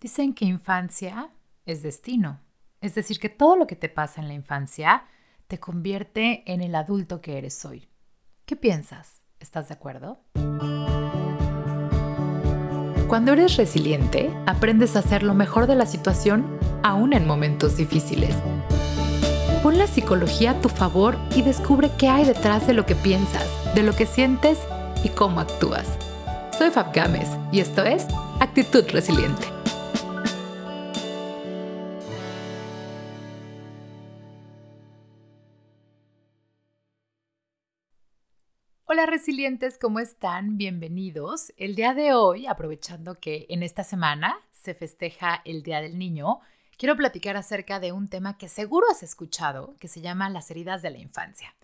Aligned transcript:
Dicen 0.00 0.32
que 0.32 0.46
infancia 0.46 1.28
es 1.66 1.82
destino, 1.82 2.40
es 2.80 2.94
decir, 2.94 3.20
que 3.20 3.28
todo 3.28 3.54
lo 3.54 3.66
que 3.66 3.76
te 3.76 3.90
pasa 3.90 4.22
en 4.22 4.28
la 4.28 4.34
infancia 4.34 5.04
te 5.46 5.60
convierte 5.60 6.42
en 6.50 6.62
el 6.62 6.74
adulto 6.74 7.20
que 7.20 7.36
eres 7.36 7.62
hoy. 7.66 7.86
¿Qué 8.46 8.56
piensas? 8.56 9.20
¿Estás 9.40 9.68
de 9.68 9.74
acuerdo? 9.74 10.24
Cuando 13.08 13.34
eres 13.34 13.58
resiliente, 13.58 14.34
aprendes 14.46 14.96
a 14.96 15.00
hacer 15.00 15.22
lo 15.22 15.34
mejor 15.34 15.66
de 15.66 15.74
la 15.74 15.84
situación 15.84 16.58
aún 16.82 17.12
en 17.12 17.26
momentos 17.26 17.76
difíciles. 17.76 18.34
Pon 19.62 19.76
la 19.76 19.86
psicología 19.86 20.52
a 20.52 20.60
tu 20.62 20.70
favor 20.70 21.18
y 21.36 21.42
descubre 21.42 21.90
qué 21.98 22.08
hay 22.08 22.24
detrás 22.24 22.66
de 22.66 22.72
lo 22.72 22.86
que 22.86 22.94
piensas, 22.94 23.46
de 23.74 23.82
lo 23.82 23.94
que 23.94 24.06
sientes 24.06 24.60
y 25.04 25.10
cómo 25.10 25.40
actúas. 25.40 25.98
Soy 26.56 26.70
Fab 26.70 26.94
Gámez 26.94 27.28
y 27.52 27.60
esto 27.60 27.84
es 27.84 28.06
Actitud 28.40 28.88
Resiliente. 28.90 29.59
Resilientes, 39.20 39.76
¿cómo 39.76 40.00
están? 40.00 40.56
Bienvenidos. 40.56 41.52
El 41.58 41.74
día 41.74 41.92
de 41.92 42.14
hoy, 42.14 42.46
aprovechando 42.46 43.16
que 43.16 43.44
en 43.50 43.62
esta 43.62 43.84
semana 43.84 44.38
se 44.50 44.72
festeja 44.72 45.42
el 45.44 45.62
Día 45.62 45.82
del 45.82 45.98
Niño, 45.98 46.40
quiero 46.78 46.96
platicar 46.96 47.36
acerca 47.36 47.80
de 47.80 47.92
un 47.92 48.08
tema 48.08 48.38
que 48.38 48.48
seguro 48.48 48.86
has 48.90 49.02
escuchado, 49.02 49.76
que 49.78 49.88
se 49.88 50.00
llama 50.00 50.30
las 50.30 50.50
heridas 50.50 50.80
de 50.80 50.88
la 50.88 51.00
infancia. 51.00 51.54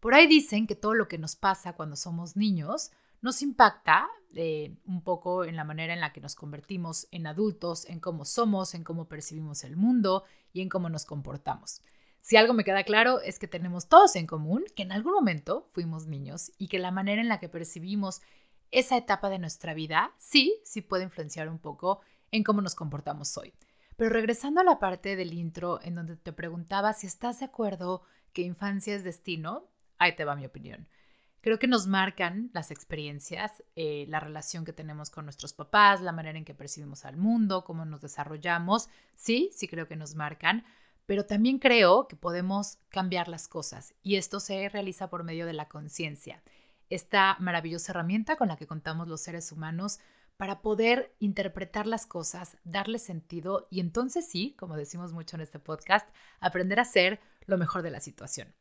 Por 0.00 0.12
ahí 0.12 0.26
dicen 0.26 0.66
que 0.66 0.74
todo 0.74 0.92
lo 0.92 1.08
que 1.08 1.16
nos 1.16 1.34
pasa 1.34 1.72
cuando 1.72 1.96
somos 1.96 2.36
niños 2.36 2.90
nos 3.22 3.40
impacta 3.40 4.06
eh, 4.34 4.76
un 4.84 5.00
poco 5.00 5.44
en 5.44 5.56
la 5.56 5.64
manera 5.64 5.94
en 5.94 6.00
la 6.00 6.12
que 6.12 6.20
nos 6.20 6.34
convertimos 6.34 7.08
en 7.10 7.26
adultos, 7.26 7.86
en 7.86 8.00
cómo 8.00 8.26
somos, 8.26 8.74
en 8.74 8.84
cómo 8.84 9.08
percibimos 9.08 9.64
el 9.64 9.78
mundo 9.78 10.24
y 10.52 10.60
en 10.60 10.68
cómo 10.68 10.90
nos 10.90 11.06
comportamos. 11.06 11.80
Si 12.28 12.36
algo 12.36 12.52
me 12.52 12.62
queda 12.62 12.84
claro 12.84 13.22
es 13.22 13.38
que 13.38 13.48
tenemos 13.48 13.88
todos 13.88 14.14
en 14.14 14.26
común 14.26 14.62
que 14.76 14.82
en 14.82 14.92
algún 14.92 15.14
momento 15.14 15.66
fuimos 15.70 16.06
niños 16.06 16.52
y 16.58 16.68
que 16.68 16.78
la 16.78 16.90
manera 16.90 17.22
en 17.22 17.28
la 17.28 17.40
que 17.40 17.48
percibimos 17.48 18.20
esa 18.70 18.98
etapa 18.98 19.30
de 19.30 19.38
nuestra 19.38 19.72
vida 19.72 20.12
sí, 20.18 20.60
sí 20.62 20.82
puede 20.82 21.04
influenciar 21.04 21.48
un 21.48 21.58
poco 21.58 22.02
en 22.30 22.44
cómo 22.44 22.60
nos 22.60 22.74
comportamos 22.74 23.34
hoy. 23.38 23.54
Pero 23.96 24.10
regresando 24.10 24.60
a 24.60 24.64
la 24.64 24.78
parte 24.78 25.16
del 25.16 25.32
intro 25.32 25.80
en 25.82 25.94
donde 25.94 26.18
te 26.18 26.34
preguntaba 26.34 26.92
si 26.92 27.06
estás 27.06 27.38
de 27.40 27.46
acuerdo 27.46 28.02
que 28.34 28.42
infancia 28.42 28.94
es 28.94 29.04
destino, 29.04 29.70
ahí 29.96 30.14
te 30.14 30.26
va 30.26 30.36
mi 30.36 30.44
opinión. 30.44 30.86
Creo 31.40 31.58
que 31.58 31.66
nos 31.66 31.86
marcan 31.86 32.50
las 32.52 32.70
experiencias, 32.70 33.64
eh, 33.74 34.04
la 34.06 34.20
relación 34.20 34.66
que 34.66 34.74
tenemos 34.74 35.08
con 35.08 35.24
nuestros 35.24 35.54
papás, 35.54 36.02
la 36.02 36.12
manera 36.12 36.36
en 36.36 36.44
que 36.44 36.52
percibimos 36.52 37.06
al 37.06 37.16
mundo, 37.16 37.64
cómo 37.64 37.86
nos 37.86 38.02
desarrollamos. 38.02 38.90
Sí, 39.16 39.48
sí 39.54 39.66
creo 39.66 39.88
que 39.88 39.96
nos 39.96 40.14
marcan, 40.14 40.66
pero 41.08 41.24
también 41.24 41.58
creo 41.58 42.06
que 42.06 42.16
podemos 42.16 42.76
cambiar 42.90 43.28
las 43.28 43.48
cosas 43.48 43.94
y 44.02 44.16
esto 44.16 44.40
se 44.40 44.68
realiza 44.68 45.08
por 45.08 45.24
medio 45.24 45.46
de 45.46 45.54
la 45.54 45.66
conciencia, 45.66 46.42
esta 46.90 47.38
maravillosa 47.40 47.92
herramienta 47.92 48.36
con 48.36 48.48
la 48.48 48.58
que 48.58 48.66
contamos 48.66 49.08
los 49.08 49.22
seres 49.22 49.50
humanos 49.50 50.00
para 50.36 50.60
poder 50.60 51.14
interpretar 51.18 51.86
las 51.86 52.04
cosas, 52.04 52.58
darle 52.62 52.98
sentido 52.98 53.68
y 53.70 53.80
entonces 53.80 54.28
sí, 54.28 54.54
como 54.58 54.76
decimos 54.76 55.14
mucho 55.14 55.36
en 55.36 55.40
este 55.40 55.58
podcast, 55.58 56.06
aprender 56.40 56.78
a 56.78 56.84
ser 56.84 57.20
lo 57.46 57.56
mejor 57.56 57.80
de 57.80 57.90
la 57.90 58.00
situación. 58.00 58.54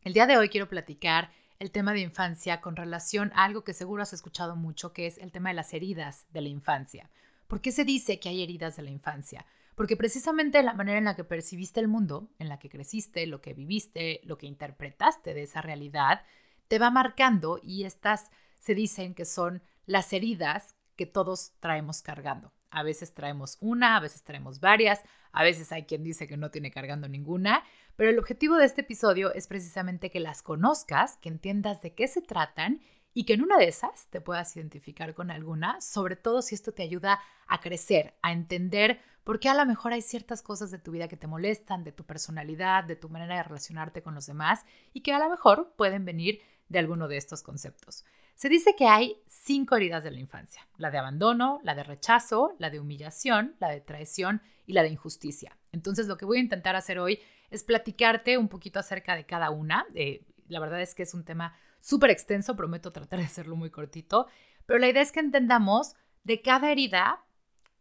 El 0.00 0.14
día 0.14 0.26
de 0.26 0.38
hoy 0.38 0.48
quiero 0.48 0.70
platicar 0.70 1.30
el 1.58 1.70
tema 1.72 1.92
de 1.92 2.00
infancia 2.00 2.62
con 2.62 2.74
relación 2.74 3.32
a 3.34 3.44
algo 3.44 3.64
que 3.64 3.74
seguro 3.74 4.02
has 4.02 4.14
escuchado 4.14 4.56
mucho, 4.56 4.94
que 4.94 5.06
es 5.06 5.18
el 5.18 5.30
tema 5.30 5.50
de 5.50 5.56
las 5.56 5.74
heridas 5.74 6.24
de 6.30 6.40
la 6.40 6.48
infancia. 6.48 7.10
¿Por 7.48 7.60
qué 7.60 7.70
se 7.70 7.84
dice 7.84 8.18
que 8.18 8.30
hay 8.30 8.42
heridas 8.42 8.76
de 8.76 8.82
la 8.82 8.90
infancia? 8.90 9.44
Porque 9.74 9.96
precisamente 9.96 10.62
la 10.62 10.74
manera 10.74 10.98
en 10.98 11.04
la 11.04 11.16
que 11.16 11.24
percibiste 11.24 11.80
el 11.80 11.88
mundo, 11.88 12.30
en 12.38 12.48
la 12.48 12.58
que 12.58 12.68
creciste, 12.68 13.26
lo 13.26 13.40
que 13.40 13.54
viviste, 13.54 14.20
lo 14.24 14.36
que 14.38 14.46
interpretaste 14.46 15.34
de 15.34 15.42
esa 15.42 15.62
realidad, 15.62 16.22
te 16.68 16.78
va 16.78 16.90
marcando 16.90 17.58
y 17.62 17.84
estas 17.84 18.30
se 18.60 18.74
dicen 18.74 19.14
que 19.14 19.24
son 19.24 19.62
las 19.86 20.12
heridas 20.12 20.76
que 20.96 21.06
todos 21.06 21.52
traemos 21.60 22.02
cargando. 22.02 22.52
A 22.70 22.82
veces 22.82 23.12
traemos 23.12 23.58
una, 23.60 23.96
a 23.96 24.00
veces 24.00 24.22
traemos 24.22 24.60
varias, 24.60 25.02
a 25.32 25.42
veces 25.42 25.72
hay 25.72 25.84
quien 25.84 26.02
dice 26.02 26.26
que 26.26 26.36
no 26.36 26.50
tiene 26.50 26.70
cargando 26.70 27.08
ninguna, 27.08 27.64
pero 27.96 28.10
el 28.10 28.18
objetivo 28.18 28.56
de 28.56 28.66
este 28.66 28.82
episodio 28.82 29.32
es 29.34 29.46
precisamente 29.46 30.10
que 30.10 30.20
las 30.20 30.42
conozcas, 30.42 31.16
que 31.16 31.28
entiendas 31.28 31.82
de 31.82 31.94
qué 31.94 32.08
se 32.08 32.22
tratan 32.22 32.80
y 33.14 33.24
que 33.24 33.34
en 33.34 33.42
una 33.42 33.58
de 33.58 33.68
esas 33.68 34.06
te 34.08 34.20
puedas 34.20 34.56
identificar 34.56 35.14
con 35.14 35.30
alguna, 35.30 35.80
sobre 35.80 36.16
todo 36.16 36.42
si 36.42 36.54
esto 36.54 36.72
te 36.72 36.82
ayuda 36.82 37.20
a 37.46 37.60
crecer, 37.60 38.14
a 38.22 38.32
entender 38.32 39.00
por 39.24 39.38
qué 39.38 39.48
a 39.48 39.54
lo 39.54 39.66
mejor 39.66 39.92
hay 39.92 40.02
ciertas 40.02 40.42
cosas 40.42 40.70
de 40.70 40.78
tu 40.78 40.92
vida 40.92 41.08
que 41.08 41.16
te 41.16 41.26
molestan, 41.26 41.84
de 41.84 41.92
tu 41.92 42.04
personalidad, 42.04 42.84
de 42.84 42.96
tu 42.96 43.08
manera 43.08 43.36
de 43.36 43.42
relacionarte 43.42 44.02
con 44.02 44.14
los 44.14 44.26
demás 44.26 44.64
y 44.92 45.02
que 45.02 45.12
a 45.12 45.18
lo 45.18 45.28
mejor 45.28 45.72
pueden 45.76 46.04
venir 46.04 46.40
de 46.68 46.78
alguno 46.78 47.06
de 47.06 47.18
estos 47.18 47.42
conceptos. 47.42 48.04
Se 48.34 48.48
dice 48.48 48.74
que 48.76 48.86
hay 48.86 49.22
cinco 49.28 49.76
heridas 49.76 50.02
de 50.02 50.10
la 50.10 50.18
infancia, 50.18 50.66
la 50.78 50.90
de 50.90 50.98
abandono, 50.98 51.60
la 51.62 51.74
de 51.74 51.84
rechazo, 51.84 52.56
la 52.58 52.70
de 52.70 52.80
humillación, 52.80 53.54
la 53.60 53.68
de 53.68 53.80
traición 53.80 54.42
y 54.66 54.72
la 54.72 54.82
de 54.82 54.88
injusticia. 54.88 55.56
Entonces 55.70 56.06
lo 56.08 56.16
que 56.16 56.24
voy 56.24 56.38
a 56.38 56.42
intentar 56.42 56.74
hacer 56.74 56.98
hoy 56.98 57.20
es 57.50 57.62
platicarte 57.62 58.38
un 58.38 58.48
poquito 58.48 58.80
acerca 58.80 59.14
de 59.14 59.26
cada 59.26 59.50
una. 59.50 59.86
Eh, 59.94 60.24
la 60.48 60.60
verdad 60.60 60.80
es 60.80 60.94
que 60.94 61.02
es 61.02 61.14
un 61.14 61.24
tema 61.24 61.54
súper 61.82 62.10
extenso, 62.10 62.56
prometo 62.56 62.92
tratar 62.92 63.18
de 63.18 63.26
hacerlo 63.26 63.56
muy 63.56 63.68
cortito, 63.68 64.28
pero 64.64 64.78
la 64.78 64.88
idea 64.88 65.02
es 65.02 65.12
que 65.12 65.20
entendamos 65.20 65.94
de 66.24 66.40
cada 66.40 66.70
herida 66.70 67.24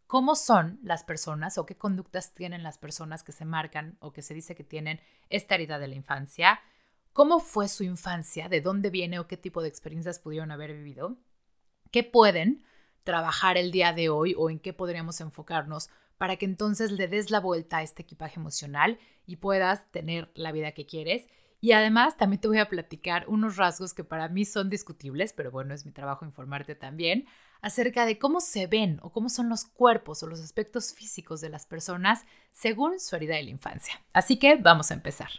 cómo 0.08 0.36
son 0.36 0.80
las 0.84 1.06
personas 1.06 1.58
o 1.58 1.66
qué 1.66 1.78
conductas 1.78 2.34
tienen 2.34 2.64
las 2.64 2.78
personas 2.78 3.24
que 3.24 3.32
se 3.32 3.46
marcan 3.46 3.96
o 4.02 4.12
que 4.12 4.22
se 4.22 4.34
dice 4.34 4.56
que 4.56 4.66
tienen 4.66 5.00
esta 5.30 5.56
herida 5.56 5.80
de 5.80 5.88
la 5.88 5.96
infancia, 5.96 6.60
cómo 7.14 7.40
fue 7.40 7.70
su 7.70 7.84
infancia, 7.84 8.50
de 8.50 8.60
dónde 8.60 8.90
viene 8.90 9.20
o 9.20 9.28
qué 9.28 9.38
tipo 9.38 9.62
de 9.62 9.70
experiencias 9.70 10.20
pudieron 10.20 10.52
haber 10.52 10.74
vivido, 10.74 11.16
qué 11.92 12.04
pueden 12.04 12.64
trabajar 13.04 13.58
el 13.58 13.72
día 13.72 13.94
de 13.94 14.10
hoy 14.10 14.36
o 14.38 14.50
en 14.50 14.60
qué 14.60 14.74
podríamos 14.74 15.22
enfocarnos 15.22 15.90
para 16.18 16.36
que 16.36 16.46
entonces 16.46 16.92
le 16.92 17.08
des 17.08 17.32
la 17.32 17.40
vuelta 17.40 17.78
a 17.78 17.84
este 17.84 18.02
equipaje 18.02 18.40
emocional 18.40 19.00
y 19.26 19.38
puedas 19.38 19.90
tener 19.92 20.32
la 20.36 20.52
vida 20.52 20.72
que 20.74 20.86
quieres 20.86 21.28
y 21.64 21.74
además 21.74 22.18
también 22.18 22.42
te 22.42 22.48
voy 22.48 22.58
a 22.58 22.68
platicar 22.68 23.26
unos 23.28 23.56
rasgos 23.56 23.94
que 23.94 24.04
para 24.04 24.28
mí 24.28 24.46
son 24.46 24.68
discutibles, 24.68 25.32
pero 25.32 25.52
bueno, 25.52 25.76
es 25.76 25.86
mi 25.86 25.92
trabajo 25.92 26.26
informarte 26.26 26.74
también, 26.74 27.28
acerca 27.62 28.08
de 28.08 28.18
cómo 28.18 28.42
se 28.42 28.66
ven 28.66 29.00
o 29.04 29.12
cómo 29.12 29.30
son 29.30 29.48
los 29.48 29.66
cuerpos 29.66 30.24
o 30.24 30.28
los 30.28 30.42
aspectos 30.42 30.96
físicos 30.96 31.40
de 31.40 31.50
las 31.50 31.68
personas 31.68 32.26
según 32.52 33.00
su 33.00 33.16
herida 33.16 33.36
de 33.36 33.44
la 33.44 33.52
infancia. 33.52 34.02
Así 34.12 34.38
que 34.38 34.56
vamos 34.56 34.90
a 34.90 34.96
empezar. 34.96 35.30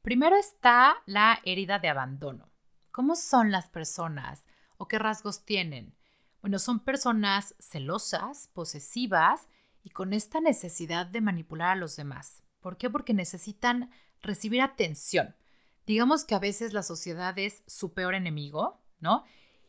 Primero 0.00 0.36
está 0.36 0.96
la 1.04 1.38
herida 1.44 1.78
de 1.78 1.90
abandono. 1.90 2.48
¿Cómo 2.90 3.14
son 3.14 3.50
las 3.50 3.68
personas 3.68 4.46
o 4.78 4.88
qué 4.88 4.98
rasgos 4.98 5.44
tienen? 5.44 5.94
Bueno, 6.40 6.58
son 6.58 6.80
personas 6.80 7.54
celosas, 7.58 8.48
posesivas 8.54 9.48
y 9.82 9.90
con 9.90 10.14
esta 10.14 10.40
necesidad 10.40 11.06
de 11.06 11.20
manipular 11.20 11.72
a 11.72 11.76
los 11.76 11.94
demás. 11.94 12.42
¿Por 12.60 12.78
qué? 12.78 12.88
Porque 12.88 13.12
necesitan 13.12 13.90
recibir 14.22 14.62
atención. 14.62 15.36
Digamos 15.86 16.24
que 16.24 16.34
a 16.34 16.38
veces 16.38 16.72
la 16.72 16.82
sociedad 16.82 17.38
es 17.38 17.62
su 17.66 17.92
peor 17.92 18.14
enemigo, 18.14 18.80
¿no? 19.00 19.24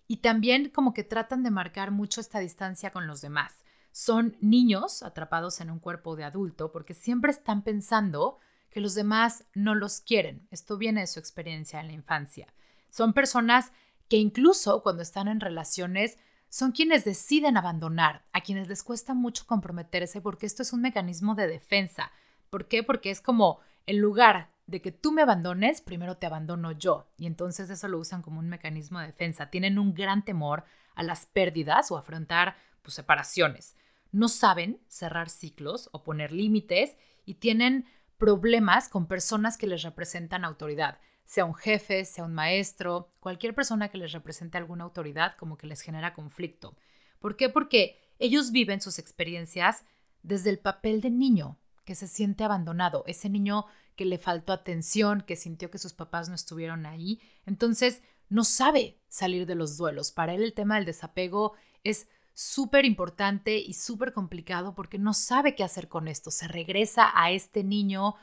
Y 0.08 0.18
también 0.18 0.70
como 0.70 0.94
que 0.94 1.04
tratan 1.04 1.44
de 1.44 1.52
marcar 1.52 1.92
mucho 1.92 2.22
esta 2.22 2.40
distancia 2.40 2.92
con 2.92 3.08
los 3.08 3.22
demás. 3.22 3.64
Son 3.92 4.38
niños 4.42 5.04
atrapados 5.04 5.62
en 5.62 5.70
un 5.70 5.80
cuerpo 5.80 6.16
de 6.16 6.24
adulto 6.24 6.72
porque 6.72 6.94
siempre 6.94 7.32
están 7.32 7.64
pensando 7.64 8.40
que 8.70 8.82
los 8.82 8.96
demás 8.96 9.46
no 9.54 9.76
los 9.76 10.02
quieren. 10.02 10.48
Esto 10.52 10.78
viene 10.78 11.02
de 11.02 11.08
su 11.08 11.20
experiencia 11.20 11.80
en 11.80 11.88
la 11.88 11.94
infancia. 11.94 12.54
Son 12.90 13.14
personas 13.14 13.72
que 14.10 14.18
incluso 14.18 14.84
cuando 14.84 15.04
están 15.04 15.28
en 15.28 15.40
relaciones 15.40 16.18
son 16.50 16.72
quienes 16.72 17.04
deciden 17.04 17.58
abandonar, 17.58 18.26
a 18.32 18.42
quienes 18.42 18.68
les 18.68 18.84
cuesta 18.84 19.16
mucho 19.16 19.46
comprometerse 19.48 20.22
porque 20.22 20.46
esto 20.46 20.62
es 20.62 20.74
un 20.74 20.82
mecanismo 20.82 21.34
de 21.34 21.48
defensa. 21.48 22.12
¿Por 22.52 22.68
qué? 22.68 22.84
Porque 22.84 23.10
es 23.10 23.22
como 23.22 23.60
en 23.88 24.00
lugar 24.00 24.53
de 24.74 24.82
que 24.82 24.92
tú 24.92 25.12
me 25.12 25.22
abandones, 25.22 25.82
primero 25.82 26.18
te 26.18 26.26
abandono 26.26 26.72
yo. 26.72 27.08
Y 27.16 27.28
entonces 27.28 27.70
eso 27.70 27.88
lo 27.88 28.00
usan 28.00 28.24
como 28.24 28.40
un 28.40 28.50
mecanismo 28.50 29.00
de 29.00 29.06
defensa. 29.06 29.52
Tienen 29.52 29.78
un 29.78 29.94
gran 29.94 30.26
temor 30.26 30.64
a 30.96 31.04
las 31.04 31.28
pérdidas 31.28 31.92
o 31.92 31.98
afrontar 31.98 32.56
pues, 32.82 32.96
separaciones. 32.96 33.76
No 34.12 34.28
saben 34.28 34.82
cerrar 34.88 35.30
ciclos 35.30 35.90
o 35.92 36.04
poner 36.04 36.32
límites 36.32 36.98
y 37.24 37.36
tienen 37.36 37.86
problemas 38.18 38.90
con 38.90 39.08
personas 39.08 39.58
que 39.58 39.68
les 39.68 39.84
representan 39.84 40.44
autoridad, 40.44 41.00
sea 41.24 41.46
un 41.46 41.56
jefe, 41.56 42.04
sea 42.04 42.26
un 42.26 42.34
maestro, 42.34 43.12
cualquier 43.20 43.54
persona 43.54 43.90
que 43.90 43.98
les 44.00 44.12
represente 44.12 44.58
alguna 44.58 44.86
autoridad 44.86 45.36
como 45.38 45.58
que 45.58 45.68
les 45.68 45.82
genera 45.82 46.16
conflicto. 46.16 46.76
¿Por 47.20 47.36
qué? 47.38 47.50
Porque 47.50 48.00
ellos 48.18 48.52
viven 48.52 48.82
sus 48.82 48.98
experiencias 48.98 49.86
desde 50.24 50.50
el 50.50 50.58
papel 50.58 51.00
de 51.02 51.12
niño, 51.12 51.60
que 51.86 51.96
se 51.96 52.08
siente 52.08 52.44
abandonado, 52.44 53.04
ese 53.08 53.30
niño 53.30 53.66
que 53.96 54.06
le 54.06 54.18
faltó 54.18 54.54
atención, 54.54 55.22
que 55.22 55.36
sintió 55.36 55.70
que 55.70 55.78
sus 55.78 55.94
papás 55.94 56.30
no 56.30 56.36
estuvieron 56.36 56.86
ahí, 56.86 57.22
entonces 57.46 58.02
no 58.30 58.44
sabe 58.44 59.00
salir 59.08 59.46
de 59.46 59.56
los 59.56 59.78
duelos. 59.78 60.12
Para 60.12 60.34
él 60.34 60.42
el 60.44 60.54
tema 60.54 60.76
del 60.76 60.86
desapego 60.86 61.54
es 61.84 62.08
súper 62.34 62.86
importante 62.86 63.58
y 63.58 63.74
súper 63.74 64.12
complicado 64.12 64.74
porque 64.74 64.98
no 64.98 65.14
sabe 65.14 65.56
qué 65.56 65.64
hacer 65.64 65.88
con 65.88 66.08
esto. 66.08 66.32
Se 66.32 66.48
regresa 66.48 67.12
a 67.14 67.32
este 67.32 67.64
niño, 67.64 68.16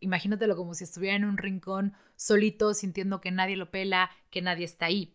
imagínatelo 0.00 0.56
como 0.56 0.74
si 0.74 0.84
estuviera 0.84 1.16
en 1.16 1.24
un 1.24 1.36
rincón 1.36 1.94
solito, 2.16 2.72
sintiendo 2.72 3.20
que 3.20 3.30
nadie 3.30 3.56
lo 3.56 3.70
pela, 3.70 4.10
que 4.30 4.40
nadie 4.40 4.64
está 4.64 4.86
ahí. 4.86 5.14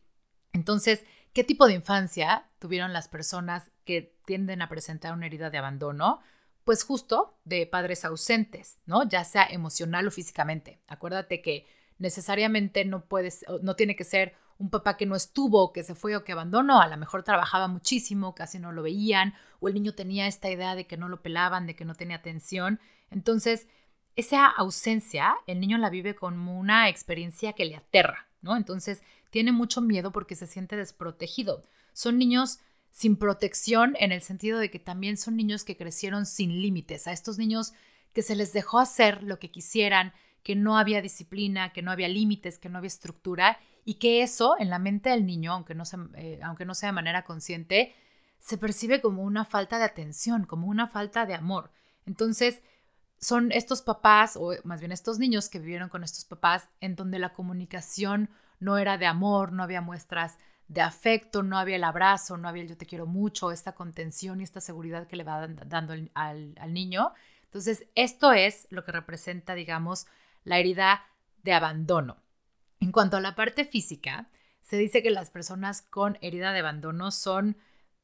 Entonces, 0.52 1.04
¿qué 1.34 1.44
tipo 1.44 1.66
de 1.66 1.74
infancia 1.74 2.48
tuvieron 2.60 2.94
las 2.94 3.08
personas 3.08 3.72
que 3.86 4.16
tienden 4.26 4.62
a 4.62 4.70
presentar 4.70 5.14
una 5.14 5.26
herida 5.26 5.50
de 5.50 5.58
abandono? 5.58 6.22
Pues 6.64 6.84
justo 6.84 7.38
de 7.44 7.66
padres 7.68 8.06
ausentes, 8.06 8.80
¿no? 8.86 9.08
Ya 9.08 9.24
sea 9.24 9.46
emocional 9.46 10.08
o 10.08 10.12
físicamente. 10.12 10.80
Acuérdate 10.88 11.42
que 11.42 11.68
necesariamente 11.98 12.86
no 12.86 13.06
puedes, 13.06 13.46
no 13.62 13.76
tiene 13.76 13.96
que 13.96 14.04
ser 14.04 14.34
un 14.58 14.70
papá 14.70 14.98
que 14.98 15.06
no 15.06 15.16
estuvo, 15.16 15.74
que 15.74 15.84
se 15.84 15.96
fue 15.96 16.16
o 16.16 16.24
que 16.24 16.32
abandonó, 16.32 16.82
a 16.82 16.88
lo 16.88 16.98
mejor 16.98 17.24
trabajaba 17.24 17.68
muchísimo, 17.68 18.36
casi 18.36 18.60
no 18.60 18.72
lo 18.72 18.84
veían, 18.84 19.34
o 19.60 19.68
el 19.68 19.74
niño 19.74 19.94
tenía 19.94 20.28
esta 20.28 20.50
idea 20.50 20.76
de 20.76 20.88
que 20.88 20.98
no 20.98 21.10
lo 21.10 21.22
pelaban, 21.22 21.68
de 21.68 21.76
que 21.76 21.86
no 21.86 21.96
tenía 21.96 22.18
atención. 22.18 22.80
Entonces, 23.10 23.68
esa 24.16 24.48
ausencia, 24.48 25.36
el 25.48 25.60
niño 25.60 25.78
la 25.78 25.90
vive 25.90 26.16
como 26.16 26.58
una 26.58 26.88
experiencia 26.88 27.54
que 27.54 27.66
le 27.66 27.76
aterra, 27.76 28.28
¿no? 28.42 28.56
Entonces, 28.56 29.02
tiene 29.32 29.52
mucho 29.52 29.82
miedo 29.82 30.12
porque 30.12 30.36
se 30.36 30.48
siente 30.48 30.76
desprotegido. 30.76 31.64
Son 31.94 32.18
niños 32.18 32.60
sin 32.94 33.18
protección 33.18 33.96
en 34.00 34.12
el 34.12 34.22
sentido 34.22 34.60
de 34.60 34.70
que 34.70 34.80
también 34.80 35.18
son 35.18 35.36
niños 35.36 35.64
que 35.64 35.76
crecieron 35.76 36.28
sin 36.28 36.62
límites, 36.62 37.08
a 37.08 37.12
estos 37.12 37.40
niños 37.40 37.74
que 38.14 38.22
se 38.22 38.36
les 38.36 38.54
dejó 38.54 38.80
hacer 38.80 39.24
lo 39.24 39.40
que 39.40 39.50
quisieran, 39.50 40.14
que 40.44 40.56
no 40.56 40.78
había 40.78 41.02
disciplina, 41.02 41.74
que 41.74 41.82
no 41.82 41.90
había 41.90 42.08
límites, 42.08 42.60
que 42.60 42.70
no 42.70 42.78
había 42.78 42.88
estructura 42.88 43.58
y 43.84 43.96
que 43.96 44.22
eso 44.22 44.56
en 44.60 44.70
la 44.70 44.78
mente 44.78 45.10
del 45.10 45.26
niño, 45.26 45.54
aunque 45.54 45.74
no, 45.74 45.86
sea, 45.86 46.08
eh, 46.16 46.40
sea 46.74 46.90
de 46.90 46.94
manera 46.94 47.24
consciente, 47.26 47.96
se 48.38 48.60
percibe 48.60 49.02
como 49.02 49.24
una 49.24 49.44
falta 49.44 49.80
de 49.80 49.86
atención, 49.86 50.46
como 50.46 50.68
una 50.68 50.88
falta 50.88 51.26
de 51.26 51.34
amor. 51.34 51.72
Entonces, 52.06 52.62
son 53.20 53.52
estos 53.52 53.82
papás, 53.82 54.38
o 54.38 54.54
más 54.66 54.82
bien 54.82 54.92
estos 54.92 55.18
niños 55.18 55.50
que 55.50 55.58
vivieron 55.58 55.90
con 55.90 56.04
estos 56.04 56.26
papás, 56.26 56.70
en 56.80 56.96
donde 56.96 57.18
la 57.18 57.34
comunicación 57.34 58.30
no 58.60 58.78
era 58.78 59.00
de 59.00 59.08
amor, 59.08 59.52
no 59.52 59.64
había 59.64 59.82
muestras 59.82 60.38
de 60.74 60.82
afecto, 60.82 61.44
no 61.44 61.58
había 61.58 61.76
el 61.76 61.84
abrazo, 61.84 62.36
no 62.36 62.48
había 62.48 62.64
el 62.64 62.70
yo 62.70 62.78
te 62.78 62.88
quiero 62.88 63.06
mucho, 63.06 63.52
esta 63.52 63.74
contención 63.74 64.42
y 64.42 64.44
esta 64.44 64.60
seguridad 64.60 65.08
que 65.08 65.16
le 65.16 65.24
va 65.24 65.48
dando 65.48 65.94
al, 66.16 66.74
niño. 66.74 67.14
Entonces, 67.44 67.86
esto 67.94 68.34
es 68.34 68.66
lo 68.72 68.84
que 68.84 68.92
representa, 68.92 69.54
digamos, 69.54 70.08
la 70.44 70.58
herida 70.58 71.06
de 71.44 71.54
abandono. 71.54 72.18
En 72.80 72.92
cuanto 72.92 73.18
a 73.18 73.22
la 73.22 73.36
parte 73.36 73.66
física, 73.66 74.30
se 74.62 74.78
dice 74.78 75.04
que 75.04 75.12
las 75.12 75.30
personas 75.30 75.84
con 75.84 76.18
herida 76.22 76.52
de 76.52 76.60
abandono 76.60 77.12
son 77.12 77.56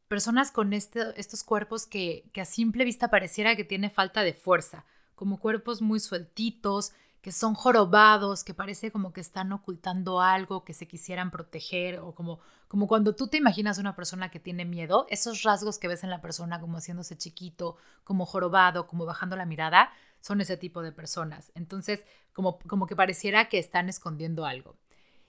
personas 0.07 0.51
con 0.51 0.73
este, 0.73 1.19
estos 1.19 1.43
cuerpos 1.43 1.87
que, 1.87 2.29
que 2.33 2.41
a 2.41 2.45
simple 2.45 2.85
vista 2.85 3.09
pareciera 3.09 3.55
que 3.55 3.63
tiene 3.63 3.89
falta 3.89 4.21
de 4.21 4.33
fuerza, 4.33 4.85
como 5.15 5.39
cuerpos 5.39 5.81
muy 5.81 5.99
sueltitos, 5.99 6.93
que 7.21 7.31
son 7.31 7.53
jorobados, 7.53 8.43
que 8.43 8.53
parece 8.53 8.91
como 8.91 9.11
que 9.11 9.21
están 9.21 9.51
ocultando 9.51 10.21
algo, 10.21 10.63
que 10.63 10.73
se 10.73 10.87
quisieran 10.87 11.31
proteger, 11.31 11.99
o 11.99 12.15
como, 12.15 12.39
como 12.67 12.87
cuando 12.87 13.13
tú 13.13 13.27
te 13.27 13.37
imaginas 13.37 13.77
una 13.77 13.95
persona 13.95 14.31
que 14.31 14.39
tiene 14.39 14.63
miedo, 14.63 15.05
esos 15.09 15.43
rasgos 15.43 15.79
que 15.79 15.89
ves 15.89 16.03
en 16.03 16.09
la 16.09 16.21
persona 16.21 16.61
como 16.61 16.77
haciéndose 16.77 17.17
chiquito, 17.17 17.75
como 18.05 18.25
jorobado, 18.25 18.87
como 18.87 19.05
bajando 19.05 19.35
la 19.35 19.45
mirada, 19.45 19.91
son 20.21 20.39
ese 20.39 20.55
tipo 20.55 20.81
de 20.81 20.91
personas. 20.91 21.51
Entonces, 21.55 22.05
como, 22.33 22.59
como 22.59 22.87
que 22.87 22.95
pareciera 22.95 23.49
que 23.49 23.59
están 23.59 23.89
escondiendo 23.89 24.45
algo. 24.45 24.77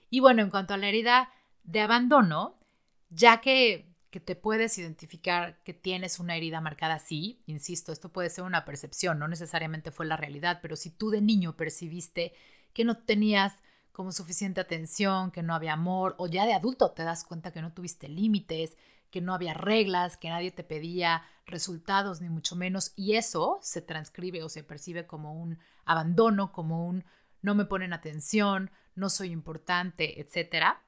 Y 0.09 0.21
bueno, 0.21 0.41
en 0.41 0.49
cuanto 0.49 0.73
a 0.73 0.77
la 0.77 0.87
herida 0.87 1.29
de 1.63 1.81
abandono, 1.81 2.55
ya 3.09 3.41
que, 3.41 3.90
que 4.11 4.19
te 4.19 4.35
puedes 4.35 4.77
identificar 4.77 5.57
que 5.63 5.73
tienes 5.73 6.19
una 6.19 6.35
herida 6.35 6.59
marcada 6.59 6.95
así, 6.95 7.41
insisto, 7.47 7.93
esto 7.93 8.11
puede 8.11 8.29
ser 8.29 8.43
una 8.43 8.65
percepción, 8.65 9.17
no 9.17 9.27
necesariamente 9.29 9.89
fue 9.89 10.05
la 10.05 10.17
realidad, 10.17 10.59
pero 10.61 10.75
si 10.75 10.91
tú 10.91 11.09
de 11.09 11.21
niño 11.21 11.55
percibiste 11.55 12.33
que 12.73 12.83
no 12.83 12.97
tenías 12.97 13.53
como 13.93 14.11
suficiente 14.11 14.59
atención, 14.59 15.31
que 15.31 15.43
no 15.43 15.55
había 15.55 15.73
amor, 15.73 16.15
o 16.17 16.27
ya 16.27 16.45
de 16.45 16.53
adulto 16.53 16.91
te 16.91 17.03
das 17.03 17.23
cuenta 17.23 17.51
que 17.51 17.61
no 17.61 17.71
tuviste 17.73 18.09
límites, 18.09 18.77
que 19.11 19.21
no 19.21 19.33
había 19.33 19.53
reglas, 19.53 20.17
que 20.17 20.29
nadie 20.29 20.51
te 20.51 20.63
pedía 20.63 21.23
resultados, 21.45 22.21
ni 22.21 22.29
mucho 22.29 22.55
menos, 22.55 22.91
y 22.97 23.15
eso 23.15 23.59
se 23.61 23.81
transcribe 23.81 24.43
o 24.43 24.49
se 24.49 24.63
percibe 24.63 25.07
como 25.07 25.33
un 25.33 25.57
abandono, 25.85 26.51
como 26.51 26.85
un 26.85 27.05
no 27.41 27.55
me 27.55 27.65
ponen 27.65 27.93
atención, 27.93 28.71
no 28.95 29.09
soy 29.09 29.31
importante, 29.31 30.19
etcétera. 30.19 30.83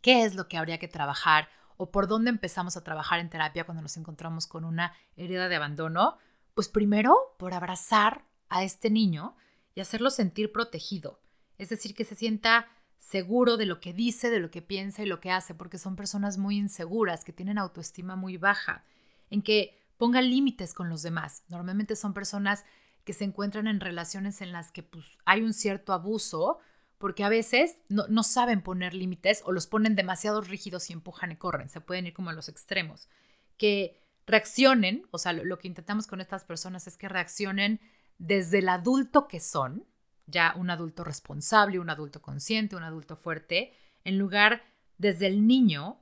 ¿Qué 0.00 0.24
es 0.24 0.34
lo 0.34 0.48
que 0.48 0.56
habría 0.56 0.78
que 0.78 0.86
trabajar 0.86 1.48
o 1.78 1.90
por 1.90 2.06
dónde 2.06 2.28
empezamos 2.28 2.76
a 2.76 2.84
trabajar 2.84 3.20
en 3.20 3.30
terapia 3.30 3.64
cuando 3.64 3.80
nos 3.80 3.96
encontramos 3.96 4.46
con 4.46 4.66
una 4.66 4.92
herida 5.16 5.48
de 5.48 5.56
abandono? 5.56 6.18
Pues 6.54 6.68
primero 6.68 7.16
por 7.38 7.54
abrazar 7.54 8.26
a 8.50 8.64
este 8.64 8.90
niño 8.90 9.36
y 9.74 9.80
hacerlo 9.80 10.10
sentir 10.10 10.52
protegido, 10.52 11.20
es 11.56 11.70
decir, 11.70 11.94
que 11.94 12.04
se 12.04 12.14
sienta 12.14 12.66
seguro 12.98 13.56
de 13.56 13.64
lo 13.64 13.80
que 13.80 13.92
dice, 13.92 14.28
de 14.28 14.40
lo 14.40 14.50
que 14.50 14.60
piensa 14.60 15.02
y 15.02 15.06
lo 15.06 15.20
que 15.20 15.30
hace, 15.30 15.54
porque 15.54 15.78
son 15.78 15.96
personas 15.96 16.36
muy 16.36 16.56
inseguras, 16.56 17.24
que 17.24 17.32
tienen 17.32 17.58
autoestima 17.58 18.16
muy 18.16 18.36
baja, 18.36 18.84
en 19.30 19.42
que 19.42 19.78
pongan 19.96 20.28
límites 20.28 20.74
con 20.74 20.88
los 20.88 21.02
demás. 21.02 21.44
Normalmente 21.48 21.96
son 21.96 22.12
personas 22.12 22.64
que 23.04 23.12
se 23.12 23.24
encuentran 23.24 23.68
en 23.68 23.80
relaciones 23.80 24.40
en 24.40 24.52
las 24.52 24.72
que 24.72 24.82
pues, 24.82 25.06
hay 25.24 25.42
un 25.42 25.52
cierto 25.52 25.92
abuso, 25.92 26.58
porque 26.98 27.22
a 27.22 27.28
veces 27.28 27.78
no, 27.88 28.22
saben 28.24 28.60
poner 28.60 28.92
límites 28.92 29.42
o 29.44 29.52
los 29.52 29.66
ponen 29.66 29.94
demasiado 29.94 30.40
rígidos 30.40 30.90
y 30.90 30.92
empujan 30.92 31.32
y 31.32 31.36
corren, 31.36 31.68
se 31.68 31.80
pueden 31.80 32.06
ir 32.06 32.12
como 32.12 32.30
a 32.30 32.32
los 32.32 32.48
extremos. 32.48 33.08
Que 33.56 34.02
reaccionen, 34.26 35.06
o 35.12 35.18
sea, 35.18 35.32
lo 35.32 35.58
que 35.58 35.68
intentamos 35.68 36.06
con 36.08 36.20
estas 36.20 36.44
personas 36.44 36.86
es 36.86 36.96
que 36.96 37.08
reaccionen 37.08 37.80
desde 38.18 38.58
el 38.58 38.68
adulto 38.68 39.28
que 39.28 39.38
son, 39.38 39.86
ya 40.26 40.54
un 40.56 40.70
adulto 40.70 41.04
responsable, 41.04 41.78
un 41.78 41.88
adulto 41.88 42.20
consciente, 42.20 42.76
un 42.76 42.82
adulto 42.82 43.16
fuerte, 43.16 43.72
en 44.04 44.18
lugar 44.18 44.62
desde 44.98 45.28
el 45.28 45.46
niño 45.46 46.00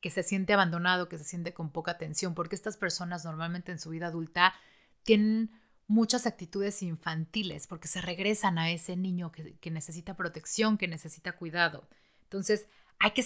que 0.00 0.10
se 0.10 0.22
siente 0.22 0.52
abandonado, 0.52 1.08
que 1.08 1.16
se 1.16 1.24
siente 1.24 1.54
con 1.54 1.70
poca 1.70 1.92
atención, 1.92 2.34
porque 2.34 2.56
estas 2.56 2.76
personas 2.76 3.24
normalmente 3.24 3.72
en 3.72 3.78
su 3.78 3.90
vida 3.90 4.08
adulta 4.08 4.54
tienen 5.04 5.50
muchas 5.86 6.26
actitudes 6.26 6.82
infantiles, 6.82 7.66
porque 7.66 7.88
se 7.88 8.00
regresan 8.00 8.58
a 8.58 8.70
ese 8.70 8.96
niño 8.96 9.32
que, 9.32 9.70
necesita 9.70 10.16
protección, 10.16 10.78
que 10.78 10.88
necesita 10.88 11.32
cuidado. 11.32 11.88
Entonces, 12.22 12.66
hay 12.98 13.12
que, 13.12 13.24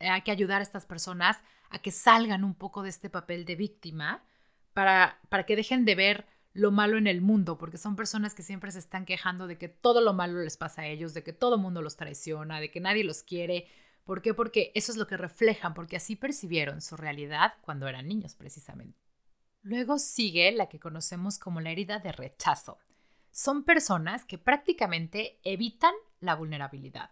hay 0.00 0.22
que 0.22 0.30
ayudar 0.30 0.60
a 0.60 0.64
estas 0.64 0.86
personas 0.86 1.38
a 1.70 1.78
que 1.78 1.90
salgan 1.90 2.44
un 2.44 2.54
poco 2.54 2.82
de 2.82 2.88
este 2.88 3.10
papel 3.10 3.44
de 3.44 3.54
víctima 3.54 4.24
para, 4.72 5.20
para 5.28 5.46
que 5.46 5.56
dejen 5.56 5.84
de 5.84 5.94
ver 5.94 6.26
lo 6.52 6.72
malo 6.72 6.98
en 6.98 7.06
el 7.06 7.20
mundo, 7.20 7.58
porque 7.58 7.78
son 7.78 7.94
personas 7.94 8.34
que 8.34 8.42
siempre 8.42 8.72
se 8.72 8.80
están 8.80 9.04
quejando 9.04 9.46
de 9.46 9.56
que 9.56 9.68
todo 9.68 10.00
lo 10.00 10.12
malo 10.12 10.42
les 10.42 10.56
pasa 10.56 10.82
a 10.82 10.86
ellos, 10.86 11.14
de 11.14 11.22
que 11.22 11.32
todo 11.32 11.54
el 11.54 11.60
mundo 11.60 11.80
los 11.80 11.96
traiciona, 11.96 12.60
de 12.60 12.70
que 12.70 12.80
nadie 12.80 13.04
los 13.04 13.22
quiere. 13.22 13.68
¿Por 14.04 14.20
qué? 14.20 14.34
Porque 14.34 14.72
eso 14.74 14.90
es 14.90 14.98
lo 14.98 15.06
que 15.06 15.16
reflejan, 15.16 15.74
porque 15.74 15.96
así 15.96 16.16
percibieron 16.16 16.80
su 16.80 16.96
realidad 16.96 17.54
cuando 17.60 17.86
eran 17.86 18.08
niños 18.08 18.34
precisamente. 18.34 19.09
Luego 19.62 19.98
sigue 19.98 20.50
la 20.52 20.68
que 20.68 20.80
conocemos 20.80 21.38
como 21.38 21.60
la 21.60 21.70
herida 21.70 21.98
de 21.98 22.12
rechazo. 22.12 22.78
Son 23.30 23.64
personas 23.64 24.24
que 24.24 24.38
prácticamente 24.38 25.38
evitan 25.44 25.94
la 26.20 26.34
vulnerabilidad, 26.34 27.10